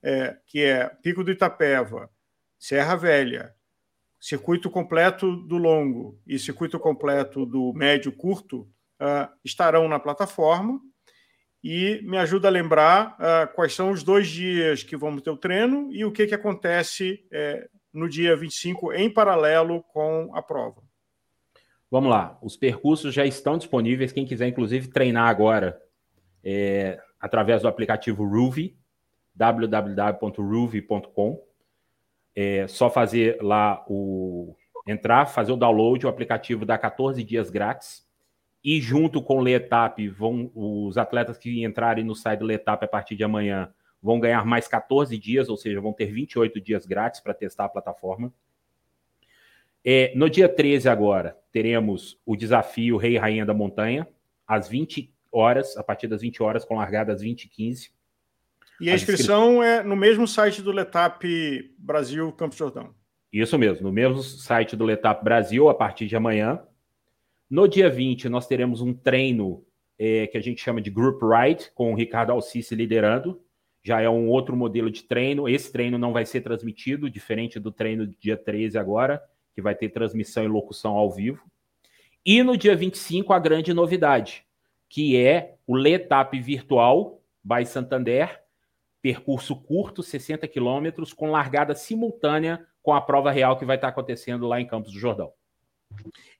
é, 0.03 0.37
que 0.45 0.63
é 0.63 0.87
Pico 1.01 1.23
do 1.23 1.31
Itapeva, 1.31 2.09
Serra 2.57 2.95
Velha, 2.95 3.53
circuito 4.19 4.69
completo 4.71 5.35
do 5.35 5.57
longo 5.57 6.19
e 6.25 6.39
circuito 6.39 6.79
completo 6.79 7.45
do 7.45 7.71
médio 7.73 8.11
curto 8.11 8.61
uh, 8.99 9.31
estarão 9.43 9.87
na 9.87 9.99
plataforma 9.99 10.79
e 11.63 12.01
me 12.03 12.17
ajuda 12.17 12.47
a 12.47 12.51
lembrar 12.51 13.15
uh, 13.19 13.53
quais 13.53 13.73
são 13.73 13.91
os 13.91 14.03
dois 14.03 14.27
dias 14.27 14.83
que 14.83 14.97
vamos 14.97 15.21
ter 15.21 15.29
o 15.29 15.37
treino 15.37 15.91
e 15.91 16.05
o 16.05 16.11
que, 16.11 16.27
que 16.27 16.35
acontece 16.35 17.25
eh, 17.31 17.67
no 17.93 18.09
dia 18.09 18.35
25 18.35 18.93
em 18.93 19.11
paralelo 19.11 19.83
com 19.83 20.31
a 20.35 20.41
prova. 20.41 20.81
Vamos 21.89 22.09
lá, 22.09 22.37
os 22.41 22.57
percursos 22.57 23.13
já 23.13 23.25
estão 23.25 23.57
disponíveis. 23.57 24.11
Quem 24.11 24.25
quiser, 24.25 24.47
inclusive, 24.47 24.89
treinar 24.89 25.27
agora 25.27 25.81
é, 26.43 26.99
através 27.19 27.61
do 27.61 27.67
aplicativo 27.67 28.25
Ruvi, 28.25 28.75
www.ruvi.com. 29.33 31.43
É 32.35 32.67
só 32.67 32.89
fazer 32.89 33.41
lá 33.41 33.85
o. 33.87 34.55
entrar, 34.85 35.27
fazer 35.27 35.51
o 35.51 35.57
download, 35.57 36.05
o 36.05 36.09
aplicativo 36.09 36.65
dá 36.65 36.77
14 36.77 37.23
dias 37.23 37.49
grátis. 37.49 38.05
E 38.63 38.81
junto 38.81 39.21
com 39.21 39.37
o 39.37 39.41
Letap, 39.41 40.07
vão, 40.09 40.51
os 40.55 40.97
atletas 40.97 41.37
que 41.37 41.63
entrarem 41.63 42.03
no 42.03 42.15
site 42.15 42.39
do 42.39 42.45
Letap 42.45 42.83
a 42.83 42.87
partir 42.87 43.15
de 43.15 43.23
amanhã 43.23 43.71
vão 44.01 44.19
ganhar 44.19 44.45
mais 44.45 44.67
14 44.67 45.17
dias, 45.17 45.49
ou 45.49 45.57
seja, 45.57 45.79
vão 45.79 45.93
ter 45.93 46.07
28 46.07 46.59
dias 46.59 46.85
grátis 46.85 47.19
para 47.19 47.33
testar 47.33 47.65
a 47.65 47.69
plataforma. 47.69 48.33
É, 49.87 50.11
no 50.15 50.27
dia 50.27 50.49
13 50.49 50.89
agora, 50.89 51.37
teremos 51.51 52.19
o 52.25 52.35
desafio 52.35 52.97
Rei 52.97 53.13
e 53.13 53.17
Rainha 53.17 53.45
da 53.45 53.53
Montanha, 53.53 54.07
às 54.47 54.67
20 54.67 55.13
horas, 55.31 55.77
a 55.77 55.83
partir 55.83 56.07
das 56.07 56.21
20 56.21 56.41
horas, 56.41 56.65
com 56.65 56.75
largada 56.75 57.13
às 57.13 57.21
20 57.21 57.43
e 57.43 57.49
15. 57.49 57.91
E 58.81 58.89
a 58.89 58.95
inscrição 58.95 59.61
é 59.61 59.83
no 59.83 59.95
mesmo 59.95 60.27
site 60.27 60.61
do 60.63 60.71
Letap 60.71 61.23
Brasil 61.77 62.31
Campos 62.31 62.57
Jordão. 62.57 62.95
Isso 63.31 63.59
mesmo, 63.59 63.83
no 63.83 63.93
mesmo 63.93 64.23
site 64.23 64.75
do 64.75 64.85
Letap 64.85 65.23
Brasil, 65.23 65.69
a 65.69 65.73
partir 65.75 66.07
de 66.07 66.15
amanhã. 66.15 66.63
No 67.47 67.67
dia 67.67 67.87
20, 67.87 68.27
nós 68.27 68.47
teremos 68.47 68.81
um 68.81 68.91
treino 68.91 69.63
é, 69.99 70.25
que 70.25 70.37
a 70.37 70.41
gente 70.41 70.61
chama 70.61 70.81
de 70.81 70.89
Group 70.89 71.21
Ride, 71.21 71.69
com 71.75 71.93
o 71.93 71.95
Ricardo 71.95 72.31
Alcice 72.31 72.73
liderando. 72.73 73.39
Já 73.83 74.01
é 74.01 74.09
um 74.09 74.27
outro 74.29 74.55
modelo 74.55 74.89
de 74.89 75.03
treino. 75.03 75.47
Esse 75.47 75.71
treino 75.71 75.97
não 75.97 76.11
vai 76.11 76.25
ser 76.25 76.41
transmitido, 76.41 77.07
diferente 77.07 77.59
do 77.59 77.71
treino 77.71 78.07
do 78.07 78.15
dia 78.17 78.35
13 78.35 78.79
agora, 78.79 79.21
que 79.55 79.61
vai 79.61 79.73
ter 79.73 79.89
transmissão 79.89 80.43
e 80.43 80.47
locução 80.47 80.93
ao 80.93 81.09
vivo. 81.09 81.41
E 82.25 82.43
no 82.43 82.57
dia 82.57 82.75
25, 82.75 83.31
a 83.31 83.39
grande 83.39 83.73
novidade, 83.73 84.45
que 84.89 85.17
é 85.17 85.55
o 85.65 85.75
Letap 85.75 86.37
Virtual 86.39 87.21
by 87.43 87.65
Santander, 87.65 88.41
percurso 89.01 89.55
curto, 89.55 90.03
60 90.03 90.47
quilômetros, 90.47 91.13
com 91.13 91.31
largada 91.31 91.73
simultânea 91.73 92.65
com 92.83 92.93
a 92.93 93.01
prova 93.01 93.31
real 93.31 93.57
que 93.57 93.65
vai 93.65 93.77
estar 93.77 93.87
acontecendo 93.87 94.47
lá 94.47 94.59
em 94.59 94.67
Campos 94.67 94.91
do 94.91 94.99
Jordão. 94.99 95.31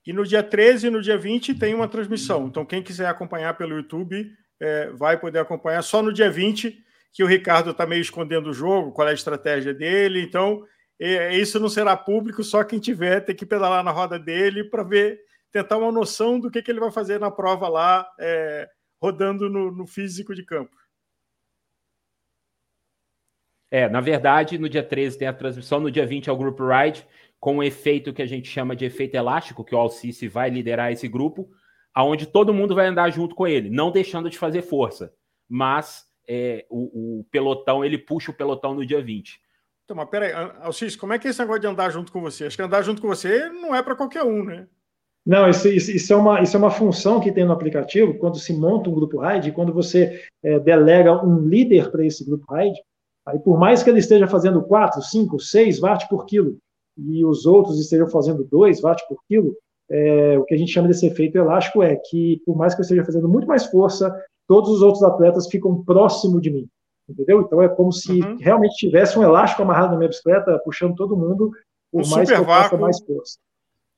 E 0.06 0.12
no 0.12 0.25
dia 0.25 0.43
13 0.43 0.88
e 0.88 0.89
no 0.89 1.01
dia 1.01 1.17
20 1.17 1.56
tem 1.56 1.73
uma 1.73 1.88
transmissão. 1.88 2.47
Então, 2.47 2.65
quem 2.65 2.84
quiser 2.84 3.08
acompanhar 3.08 3.56
pelo 3.56 3.75
YouTube 3.75 4.32
é, 4.60 4.89
vai 4.91 5.19
poder 5.19 5.39
acompanhar 5.39 5.82
só 5.82 6.01
no 6.01 6.13
dia 6.13 6.30
20, 6.30 6.84
que 7.13 7.23
o 7.23 7.28
Ricardo 7.28 7.71
está 7.71 7.86
meio 7.86 8.01
escondendo 8.01 8.49
o 8.49 8.54
jogo, 8.54 8.91
qual 8.91 9.08
é 9.08 9.12
a 9.12 9.15
estratégia 9.15 9.73
dele. 9.73 10.21
Então, 10.21 10.63
isso 10.99 11.60
não 11.60 11.69
será 11.69 11.95
público, 11.97 12.43
só 12.43 12.63
quem 12.63 12.79
tiver 12.79 13.21
tem 13.21 13.36
que 13.36 13.45
pedalar 13.45 13.84
na 13.84 13.91
roda 13.91 14.17
dele 14.17 14.63
para 14.63 14.84
ver, 14.84 15.19
tentar 15.51 15.77
uma 15.77 15.91
noção 15.91 16.39
do 16.39 16.49
que, 16.49 16.62
que 16.62 16.71
ele 16.71 16.79
vai 16.79 16.91
fazer 16.91 17.19
na 17.19 17.29
prova 17.29 17.67
lá, 17.67 18.10
é, 18.19 18.69
rodando 19.01 19.49
no, 19.49 19.71
no 19.71 19.86
físico 19.86 20.34
de 20.34 20.43
campo. 20.43 20.75
É, 23.69 23.89
na 23.89 23.99
verdade, 23.99 24.58
no 24.58 24.69
dia 24.69 24.84
13 24.84 25.17
tem 25.17 25.27
a 25.27 25.34
transmissão, 25.34 25.79
no 25.79 25.91
dia 25.91 26.05
20 26.05 26.29
é 26.29 26.31
o 26.31 26.38
Group 26.38 26.60
Ride 26.60 27.05
com 27.39 27.58
um 27.58 27.63
efeito 27.63 28.13
que 28.13 28.21
a 28.21 28.25
gente 28.25 28.47
chama 28.47 28.75
de 28.75 28.86
efeito 28.86 29.15
elástico, 29.15 29.63
que 29.63 29.75
o 29.75 29.77
Alcice 29.77 30.27
vai 30.27 30.49
liderar 30.49 30.91
esse 30.91 31.08
grupo, 31.08 31.49
aonde 31.93 32.25
todo 32.25 32.53
mundo 32.53 32.73
vai 32.73 32.88
andar 32.88 33.10
junto 33.12 33.36
com 33.36 33.45
ele, 33.45 33.69
não 33.69 33.91
deixando 33.91 34.29
de 34.29 34.38
fazer 34.38 34.62
força, 34.62 35.13
mas 35.47 36.05
é, 36.27 36.65
o, 36.69 37.19
o, 37.19 37.23
pelotão, 37.25 37.86
ele 37.86 37.97
puxa 37.97 38.31
o 38.31 38.34
pelotão 38.34 38.73
no 38.73 38.86
dia 38.86 39.01
20. 39.01 39.39
Então, 39.86 39.95
mas 39.95 40.10
peraí, 40.10 40.34
Alcice, 40.62 40.98
como 40.98 41.13
é 41.13 41.19
que 41.19 41.28
é 41.28 41.30
esse 41.30 41.39
negócio 41.39 41.62
de 41.62 41.67
andar 41.67 41.91
junto 41.91 42.12
com 42.12 42.19
você? 42.19 42.45
Acho 42.45 42.58
que 42.58 42.63
andar 42.63 42.82
junto 42.82 43.02
com 43.02 43.08
você 43.08 43.48
não 43.50 43.74
é 43.74 43.84
para 43.84 43.95
qualquer 43.95 44.24
um, 44.24 44.43
né? 44.43 44.67
Não, 45.24 45.48
isso, 45.48 45.67
isso, 45.67 45.91
isso, 45.91 46.12
é 46.12 46.15
uma, 46.15 46.41
isso 46.41 46.56
é 46.56 46.60
uma 46.60 46.71
função 46.71 47.19
que 47.19 47.32
tem 47.32 47.45
no 47.45 47.52
aplicativo, 47.52 48.15
quando 48.15 48.38
se 48.38 48.54
monta 48.54 48.89
um 48.89 48.93
grupo 48.93 49.19
RAID, 49.19 49.52
quando 49.52 49.74
você 49.74 50.24
é, 50.43 50.60
delega 50.60 51.24
um 51.24 51.39
líder 51.39 51.91
para 51.91 52.06
esse 52.06 52.26
grupo 52.26 52.52
RAID, 52.52 52.76
aí 53.28 53.39
por 53.39 53.60
mais 53.60 53.82
que 53.82 53.89
ele 53.89 54.00
esteja 54.00 54.28
fazendo 54.28 54.62
4, 54.63 55.02
5, 55.02 55.39
6 55.39 55.80
watts 55.80 56.08
por 56.08 56.26
quilo, 56.26 56.58
e 56.98 57.26
os 57.26 57.45
outros 57.45 57.80
estejam 57.80 58.08
fazendo 58.08 58.43
2 58.43 58.82
watts 58.82 59.08
por 59.08 59.17
quilo, 59.28 59.56
é, 59.89 60.38
o 60.38 60.45
que 60.45 60.54
a 60.54 60.58
gente 60.58 60.71
chama 60.71 60.88
desse 60.88 61.06
efeito 61.06 61.38
elástico 61.38 61.82
é 61.82 61.95
que, 61.95 62.41
por 62.45 62.56
mais 62.56 62.74
que 62.74 62.82
eu 62.82 62.84
esteja 62.84 63.06
fazendo 63.06 63.28
muito 63.28 63.48
mais 63.48 63.65
força, 63.65 64.15
todos 64.48 64.69
os 64.69 64.82
outros 64.82 65.04
atletas 65.04 65.48
ficam 65.48 65.84
próximo 65.84 66.39
de 66.39 66.52
mim. 66.52 66.67
Entendeu? 67.08 67.41
Então 67.41 67.62
é 67.62 67.70
como 67.70 67.91
se 67.91 68.20
uhum. 68.22 68.38
realmente 68.39 68.76
tivesse 68.76 69.18
um 69.18 69.24
elástico 69.24 69.62
amarrado 69.62 69.91
na 69.91 69.98
minha 69.98 70.10
bicicleta, 70.10 70.60
puxando 70.63 70.96
todo 70.96 71.15
mundo, 71.15 71.52
por 71.91 72.04
um 72.04 72.10
mais 72.10 72.30
que 72.30 72.36
eu 72.36 72.46
faça 72.46 72.78
mais 72.78 73.00
força. 73.00 73.38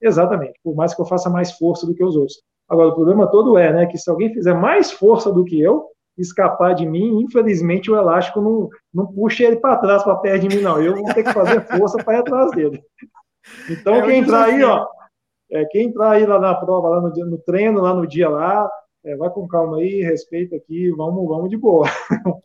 Exatamente, 0.02 0.60
por 0.64 0.76
mais 0.76 0.94
que 0.94 1.02
eu 1.02 1.06
faça 1.06 1.30
mais 1.30 1.54
força 1.54 1.88
do 1.88 1.96
que 1.96 2.04
os 2.04 2.16
outros. 2.16 2.42
Agora, 2.70 2.90
o 2.90 2.96
problema 2.96 3.28
todo 3.28 3.58
é 3.58 3.72
né, 3.72 3.86
que 3.86 3.98
se 3.98 4.10
alguém 4.10 4.34
fizer 4.34 4.54
mais 4.54 4.92
força 4.92 5.32
do 5.32 5.46
que 5.46 5.60
eu, 5.60 5.90
escapar 6.18 6.74
de 6.74 6.86
mim, 6.86 7.22
infelizmente 7.22 7.90
o 7.90 7.96
elástico 7.96 8.42
não, 8.42 8.70
não 8.94 9.06
puxa 9.08 9.44
ele 9.44 9.58
para 9.58 9.78
trás, 9.78 10.04
para 10.04 10.16
perto 10.16 10.48
de 10.48 10.58
mim, 10.58 10.62
não. 10.62 10.82
Eu 10.82 10.96
vou 10.96 11.14
ter 11.14 11.24
que 11.24 11.34
fazer 11.34 11.62
força 11.62 12.04
para 12.04 12.16
ir 12.16 12.20
atrás 12.20 12.52
dele. 12.52 12.84
Então, 13.70 13.96
é 13.96 14.02
quem 14.02 14.20
entrar 14.20 14.46
aí, 14.46 14.64
ó, 14.64 14.86
é, 15.52 15.66
quem 15.66 15.88
entrar 15.88 16.12
aí 16.12 16.26
lá 16.26 16.40
na 16.40 16.56
prova, 16.56 16.90
lá 16.90 17.02
no, 17.02 17.14
dia, 17.14 17.26
no 17.26 17.38
treino, 17.38 17.82
lá 17.82 17.94
no 17.94 18.06
dia 18.06 18.28
lá, 18.28 18.70
é, 19.06 19.16
vai 19.16 19.30
com 19.30 19.48
calma 19.48 19.78
aí, 19.78 20.02
respeita 20.02 20.56
aqui, 20.56 20.92
vamos, 20.92 21.28
vamos 21.28 21.50
de 21.50 21.58
boa. 21.58 21.86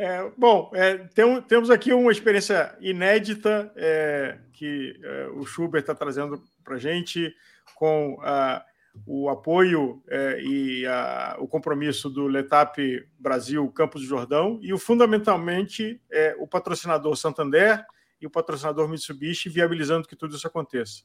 É, 0.00 0.30
bom, 0.36 0.70
é, 0.74 0.96
tem, 0.96 1.42
temos 1.42 1.70
aqui 1.70 1.92
uma 1.92 2.12
experiência 2.12 2.72
inédita 2.80 3.72
é, 3.74 4.38
que 4.52 4.98
é, 5.02 5.26
o 5.34 5.44
Schubert 5.44 5.80
está 5.80 5.92
trazendo 5.92 6.40
para 6.62 6.76
a 6.76 6.78
gente 6.78 7.34
com 7.74 8.16
a 8.22 8.64
o 9.06 9.28
apoio 9.28 10.02
é, 10.08 10.40
e 10.40 10.86
a, 10.86 11.36
o 11.38 11.46
compromisso 11.46 12.10
do 12.10 12.26
Letap 12.26 12.78
Brasil 13.18 13.70
Campos 13.70 14.02
do 14.02 14.08
Jordão 14.08 14.58
e 14.62 14.72
o 14.72 14.78
fundamentalmente 14.78 16.00
é, 16.10 16.34
o 16.38 16.46
patrocinador 16.46 17.16
Santander 17.16 17.84
e 18.20 18.26
o 18.26 18.30
patrocinador 18.30 18.88
Mitsubishi 18.88 19.48
viabilizando 19.48 20.08
que 20.08 20.16
tudo 20.16 20.34
isso 20.34 20.46
aconteça. 20.46 21.02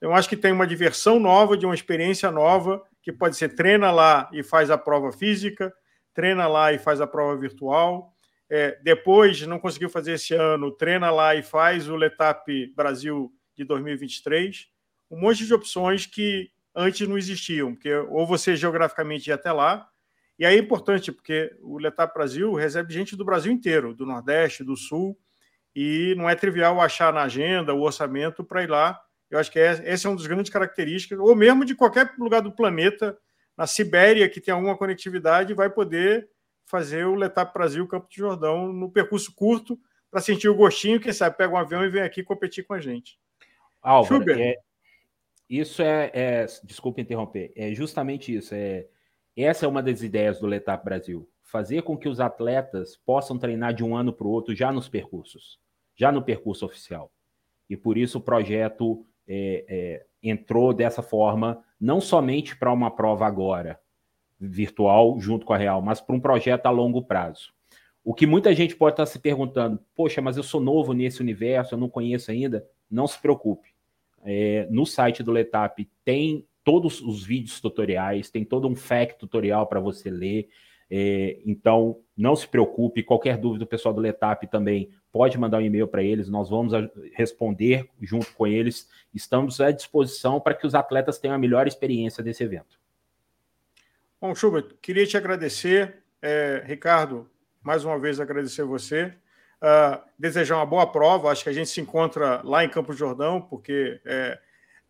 Eu 0.00 0.14
acho 0.14 0.28
que 0.28 0.36
tem 0.36 0.50
uma 0.50 0.66
diversão 0.66 1.20
nova, 1.20 1.56
de 1.56 1.66
uma 1.66 1.74
experiência 1.74 2.30
nova, 2.30 2.82
que 3.02 3.12
pode 3.12 3.36
ser 3.36 3.54
treina 3.54 3.90
lá 3.90 4.28
e 4.32 4.42
faz 4.42 4.70
a 4.70 4.78
prova 4.78 5.12
física, 5.12 5.72
treina 6.14 6.46
lá 6.48 6.72
e 6.72 6.78
faz 6.78 7.00
a 7.00 7.06
prova 7.06 7.36
virtual. 7.36 8.14
É, 8.50 8.76
depois, 8.82 9.40
não 9.46 9.60
conseguiu 9.60 9.88
fazer 9.88 10.14
esse 10.14 10.34
ano, 10.34 10.72
treina 10.72 11.08
lá 11.10 11.36
e 11.36 11.42
faz 11.42 11.88
o 11.88 11.94
Letap 11.94 12.66
Brasil 12.74 13.32
de 13.54 13.62
2023. 13.62 14.66
Um 15.08 15.20
monte 15.20 15.46
de 15.46 15.54
opções 15.54 16.04
que 16.04 16.50
antes 16.74 17.06
não 17.06 17.16
existiam, 17.16 17.74
porque 17.74 17.94
ou 17.94 18.26
você 18.26 18.56
geograficamente 18.56 19.28
ia 19.28 19.36
até 19.36 19.52
lá, 19.52 19.88
e 20.36 20.44
aí 20.44 20.56
é 20.56 20.58
importante, 20.58 21.12
porque 21.12 21.54
o 21.60 21.78
Letap 21.78 22.14
Brasil 22.14 22.52
recebe 22.54 22.92
gente 22.92 23.14
do 23.14 23.24
Brasil 23.24 23.52
inteiro, 23.52 23.94
do 23.94 24.06
Nordeste, 24.06 24.64
do 24.64 24.76
Sul, 24.76 25.16
e 25.76 26.14
não 26.16 26.28
é 26.28 26.34
trivial 26.34 26.80
achar 26.80 27.12
na 27.12 27.22
agenda 27.22 27.74
o 27.74 27.82
orçamento 27.82 28.42
para 28.42 28.62
ir 28.62 28.70
lá. 28.70 29.00
Eu 29.30 29.38
acho 29.38 29.52
que 29.52 29.60
é, 29.60 29.80
essa 29.84 30.08
é 30.08 30.10
uma 30.10 30.16
das 30.16 30.26
grandes 30.26 30.50
características, 30.50 31.18
ou 31.18 31.36
mesmo 31.36 31.64
de 31.64 31.74
qualquer 31.74 32.14
lugar 32.18 32.40
do 32.40 32.50
planeta, 32.50 33.16
na 33.56 33.66
Sibéria, 33.66 34.28
que 34.28 34.40
tem 34.40 34.52
alguma 34.52 34.76
conectividade, 34.76 35.54
vai 35.54 35.68
poder 35.68 36.28
fazer 36.66 37.06
o 37.06 37.14
Letap 37.14 37.52
Brasil 37.52 37.86
Campo 37.86 38.08
de 38.08 38.16
Jordão 38.16 38.72
no 38.72 38.90
percurso 38.90 39.34
curto, 39.34 39.78
para 40.10 40.20
sentir 40.20 40.48
o 40.48 40.54
gostinho, 40.54 41.00
quem 41.00 41.12
sabe 41.12 41.36
pega 41.36 41.54
um 41.54 41.56
avião 41.56 41.84
e 41.84 41.88
vem 41.88 42.02
aqui 42.02 42.22
competir 42.22 42.64
com 42.64 42.74
a 42.74 42.80
gente. 42.80 43.18
Álvaro, 43.80 44.30
é, 44.32 44.56
isso 45.48 45.82
é, 45.82 46.10
é, 46.12 46.46
desculpa 46.64 47.00
interromper, 47.00 47.52
é 47.56 47.72
justamente 47.74 48.34
isso. 48.34 48.54
É, 48.54 48.86
essa 49.36 49.64
é 49.64 49.68
uma 49.68 49.82
das 49.82 50.02
ideias 50.02 50.38
do 50.38 50.46
Letap 50.46 50.84
Brasil. 50.84 51.28
Fazer 51.42 51.82
com 51.82 51.96
que 51.96 52.08
os 52.08 52.20
atletas 52.20 52.96
possam 52.96 53.38
treinar 53.38 53.74
de 53.74 53.82
um 53.82 53.96
ano 53.96 54.12
para 54.12 54.26
o 54.26 54.30
outro 54.30 54.54
já 54.54 54.70
nos 54.70 54.88
percursos, 54.88 55.58
já 55.96 56.12
no 56.12 56.22
percurso 56.22 56.66
oficial. 56.66 57.12
E 57.68 57.76
por 57.76 57.96
isso 57.96 58.18
o 58.18 58.22
projeto 58.22 59.06
é, 59.26 59.64
é, 59.68 60.06
entrou 60.22 60.72
dessa 60.72 61.02
forma, 61.02 61.64
não 61.80 62.00
somente 62.00 62.56
para 62.56 62.72
uma 62.72 62.90
prova 62.90 63.26
agora, 63.26 63.80
virtual, 64.40 65.18
junto 65.20 65.44
com 65.44 65.52
a 65.52 65.58
real, 65.58 65.82
mas 65.82 66.00
para 66.00 66.16
um 66.16 66.20
projeto 66.20 66.66
a 66.66 66.70
longo 66.70 67.02
prazo. 67.02 67.52
O 68.02 68.14
que 68.14 68.26
muita 68.26 68.54
gente 68.54 68.74
pode 68.74 68.94
estar 68.94 69.06
se 69.06 69.18
perguntando, 69.18 69.78
poxa, 69.94 70.22
mas 70.22 70.36
eu 70.36 70.42
sou 70.42 70.60
novo 70.60 70.92
nesse 70.94 71.20
universo, 71.20 71.74
eu 71.74 71.78
não 71.78 71.88
conheço 71.88 72.30
ainda. 72.30 72.66
Não 72.90 73.06
se 73.06 73.20
preocupe 73.20 73.70
é, 74.24 74.66
no 74.70 74.84
site 74.84 75.22
do 75.22 75.32
Letap 75.32 75.88
tem 76.04 76.46
todos 76.62 77.00
os 77.00 77.24
vídeos 77.24 77.60
tutoriais, 77.60 78.30
tem 78.30 78.44
todo 78.44 78.68
um 78.68 78.76
fact 78.76 79.18
tutorial 79.18 79.66
para 79.66 79.80
você 79.80 80.10
ler. 80.10 80.48
É, 80.90 81.38
então, 81.46 81.98
não 82.16 82.34
se 82.34 82.46
preocupe, 82.46 83.02
qualquer 83.02 83.38
dúvida, 83.38 83.64
o 83.64 83.68
pessoal 83.68 83.94
do 83.94 84.00
Letap 84.00 84.46
também 84.48 84.90
pode 85.12 85.38
mandar 85.38 85.58
um 85.58 85.62
e-mail 85.62 85.88
para 85.88 86.02
eles, 86.02 86.28
nós 86.28 86.48
vamos 86.48 86.72
responder 87.14 87.88
junto 88.00 88.32
com 88.34 88.46
eles. 88.46 88.88
Estamos 89.14 89.60
à 89.60 89.70
disposição 89.70 90.40
para 90.40 90.54
que 90.54 90.66
os 90.66 90.74
atletas 90.74 91.18
tenham 91.18 91.34
a 91.34 91.38
melhor 91.38 91.66
experiência 91.66 92.22
desse 92.22 92.42
evento. 92.42 92.79
Bom, 94.20 94.34
Schubert, 94.34 94.74
queria 94.82 95.06
te 95.06 95.16
agradecer. 95.16 96.02
É, 96.20 96.62
Ricardo, 96.66 97.26
mais 97.62 97.86
uma 97.86 97.98
vez 97.98 98.20
agradecer 98.20 98.64
você. 98.64 99.14
Uh, 99.62 99.98
desejar 100.18 100.56
uma 100.56 100.66
boa 100.66 100.86
prova. 100.86 101.30
Acho 101.30 101.42
que 101.42 101.48
a 101.48 101.54
gente 101.54 101.70
se 101.70 101.80
encontra 101.80 102.42
lá 102.44 102.62
em 102.62 102.68
Campos 102.68 102.98
Jordão, 102.98 103.40
porque 103.40 103.98
é, 104.04 104.38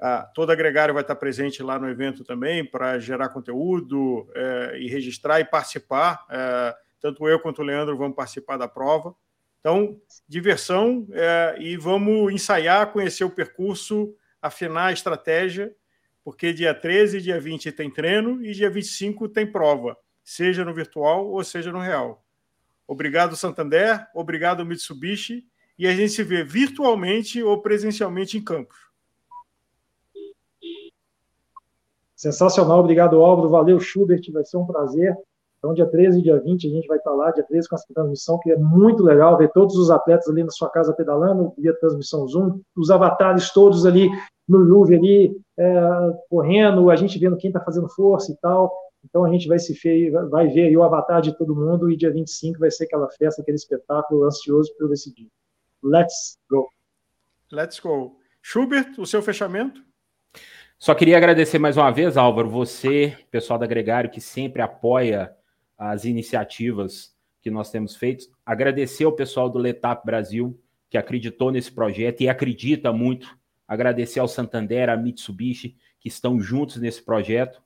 uh, 0.00 0.26
todo 0.34 0.50
agregário 0.50 0.92
vai 0.92 1.04
estar 1.04 1.14
presente 1.14 1.62
lá 1.62 1.78
no 1.78 1.88
evento 1.88 2.24
também 2.24 2.64
para 2.64 2.98
gerar 2.98 3.28
conteúdo 3.28 4.28
é, 4.34 4.78
e 4.80 4.88
registrar 4.88 5.38
e 5.38 5.44
participar. 5.44 6.26
É, 6.28 6.74
tanto 7.00 7.28
eu 7.28 7.38
quanto 7.38 7.62
o 7.62 7.64
Leandro 7.64 7.96
vamos 7.96 8.16
participar 8.16 8.56
da 8.56 8.66
prova. 8.66 9.14
Então, 9.60 9.96
diversão 10.26 11.06
é, 11.12 11.54
e 11.60 11.76
vamos 11.76 12.32
ensaiar, 12.32 12.88
conhecer 12.88 13.22
o 13.22 13.30
percurso, 13.30 14.12
afinar 14.42 14.86
a 14.86 14.92
estratégia, 14.92 15.72
porque 16.24 16.52
dia 16.52 16.74
13 16.74 17.18
e 17.18 17.20
dia 17.20 17.40
20 17.40 17.72
tem 17.72 17.90
treino 17.90 18.44
e 18.44 18.52
dia 18.52 18.70
25 18.70 19.28
tem 19.28 19.50
prova, 19.50 19.96
seja 20.22 20.64
no 20.64 20.74
virtual 20.74 21.28
ou 21.28 21.42
seja 21.42 21.72
no 21.72 21.80
real. 21.80 22.24
Obrigado, 22.87 23.37
Santander, 23.37 24.06
obrigado, 24.14 24.64
Mitsubishi, 24.64 25.44
e 25.78 25.87
a 25.87 25.94
gente 25.94 26.12
se 26.12 26.22
vê 26.22 26.42
virtualmente 26.42 27.42
ou 27.42 27.62
presencialmente 27.62 28.37
em 28.37 28.42
campos. 28.42 28.76
Sensacional, 32.16 32.80
obrigado, 32.80 33.16
Álvaro, 33.22 33.48
valeu, 33.48 33.80
Schubert, 33.80 34.20
vai 34.30 34.44
ser 34.44 34.59
um 34.59 34.66
prazer. 34.66 35.16
Então, 35.61 35.72
dia 35.72 35.87
13 35.87 36.18
e 36.18 36.22
dia 36.22 36.40
20, 36.40 36.66
a 36.66 36.70
gente 36.70 36.87
vai 36.87 36.98
estar 36.98 37.12
lá, 37.12 37.30
dia 37.30 37.44
13 37.44 37.68
com 37.68 37.76
essa 37.76 37.87
transmissão, 37.94 38.38
que 38.40 38.50
é 38.50 38.56
muito 38.56 39.02
legal 39.02 39.38
ver 39.38 39.50
todos 39.52 39.76
os 39.76 39.90
atletas 39.90 40.28
ali 40.28 40.42
na 40.42 40.50
sua 40.50 40.68
casa 40.70 40.92
pedalando, 40.92 41.52
via 41.56 41.78
transmissão 41.78 42.26
Zoom, 42.26 42.61
os 42.76 42.90
avatares 42.90 43.52
todos 43.52 43.87
ali 43.87 44.11
no 44.48 44.59
Louvre, 44.59 44.96
ali, 44.96 45.40
é, 45.60 46.18
correndo, 46.30 46.88
a 46.88 46.96
gente 46.96 47.18
vendo 47.18 47.36
quem 47.36 47.50
está 47.50 47.60
fazendo 47.60 47.88
força 47.88 48.32
e 48.32 48.36
tal. 48.36 48.72
Então, 49.04 49.24
a 49.24 49.30
gente 49.30 49.46
vai 49.46 49.58
se 49.58 49.74
ver, 49.74 50.10
vai 50.28 50.48
ver 50.48 50.68
aí 50.68 50.76
o 50.76 50.82
avatar 50.82 51.20
de 51.20 51.36
todo 51.36 51.54
mundo, 51.54 51.90
e 51.90 51.96
dia 51.96 52.10
25 52.10 52.58
vai 52.58 52.70
ser 52.70 52.84
aquela 52.84 53.08
festa, 53.10 53.42
aquele 53.42 53.56
espetáculo 53.56 54.24
ansioso 54.24 54.74
por 54.78 54.92
esse 54.92 55.14
dia. 55.14 55.28
Let's 55.82 56.38
go! 56.50 56.68
Let's 57.52 57.78
go! 57.78 58.16
Schubert, 58.42 58.98
o 58.98 59.06
seu 59.06 59.22
fechamento? 59.22 59.82
Só 60.78 60.94
queria 60.94 61.18
agradecer 61.18 61.58
mais 61.58 61.76
uma 61.76 61.90
vez, 61.90 62.16
Álvaro, 62.16 62.48
você, 62.48 63.16
pessoal 63.30 63.58
da 63.58 63.66
Gregário, 63.66 64.10
que 64.10 64.20
sempre 64.20 64.62
apoia 64.62 65.34
as 65.76 66.04
iniciativas 66.04 67.14
que 67.42 67.50
nós 67.50 67.70
temos 67.70 67.96
feito. 67.96 68.26
Agradecer 68.44 69.04
ao 69.04 69.12
pessoal 69.12 69.50
do 69.50 69.58
Letap 69.58 70.04
Brasil, 70.06 70.58
que 70.88 70.96
acreditou 70.96 71.50
nesse 71.50 71.70
projeto 71.70 72.22
e 72.22 72.28
acredita 72.28 72.92
muito. 72.92 73.38
Agradecer 73.70 74.18
ao 74.18 74.26
Santander, 74.26 74.90
à 74.90 74.96
Mitsubishi, 74.96 75.76
que 76.00 76.09
estão 76.09 76.40
juntos 76.40 76.78
nesse 76.78 77.00
projeto. 77.00 77.62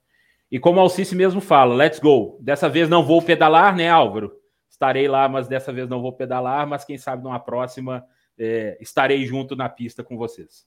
E 0.50 0.58
como 0.58 0.78
Alcice 0.78 1.16
mesmo 1.16 1.40
fala, 1.40 1.74
let's 1.74 1.98
go. 1.98 2.38
Dessa 2.42 2.68
vez 2.68 2.90
não 2.90 3.02
vou 3.02 3.22
pedalar, 3.22 3.74
né, 3.74 3.88
Álvaro? 3.88 4.38
Estarei 4.68 5.08
lá, 5.08 5.26
mas 5.30 5.48
dessa 5.48 5.72
vez 5.72 5.88
não 5.88 6.02
vou 6.02 6.12
pedalar, 6.12 6.66
mas 6.66 6.84
quem 6.84 6.98
sabe 6.98 7.24
numa 7.24 7.40
próxima 7.40 8.04
é, 8.38 8.76
estarei 8.82 9.24
junto 9.24 9.56
na 9.56 9.66
pista 9.66 10.04
com 10.04 10.18
vocês. 10.18 10.66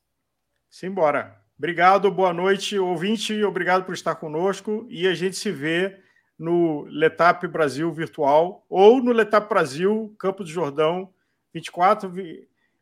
Simbora. 0.72 1.40
Obrigado, 1.56 2.10
boa 2.10 2.34
noite, 2.34 2.80
ouvinte. 2.80 3.44
Obrigado 3.44 3.86
por 3.86 3.94
estar 3.94 4.16
conosco 4.16 4.88
e 4.90 5.08
a 5.08 5.14
gente 5.14 5.36
se 5.36 5.52
vê 5.52 6.00
no 6.36 6.82
Letap 6.86 7.48
Brasil 7.48 7.94
virtual 7.94 8.66
ou 8.68 9.04
no 9.04 9.12
Letap 9.12 9.48
Brasil 9.48 10.16
Campo 10.18 10.44
do 10.44 10.50
Jordão, 10.50 11.14
24, 11.54 12.12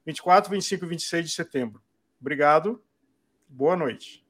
24, 0.06 0.52
25 0.52 0.86
e 0.86 0.88
26 0.88 1.26
de 1.26 1.32
setembro. 1.36 1.85
Obrigado. 2.26 2.82
Boa 3.48 3.76
noite. 3.76 4.25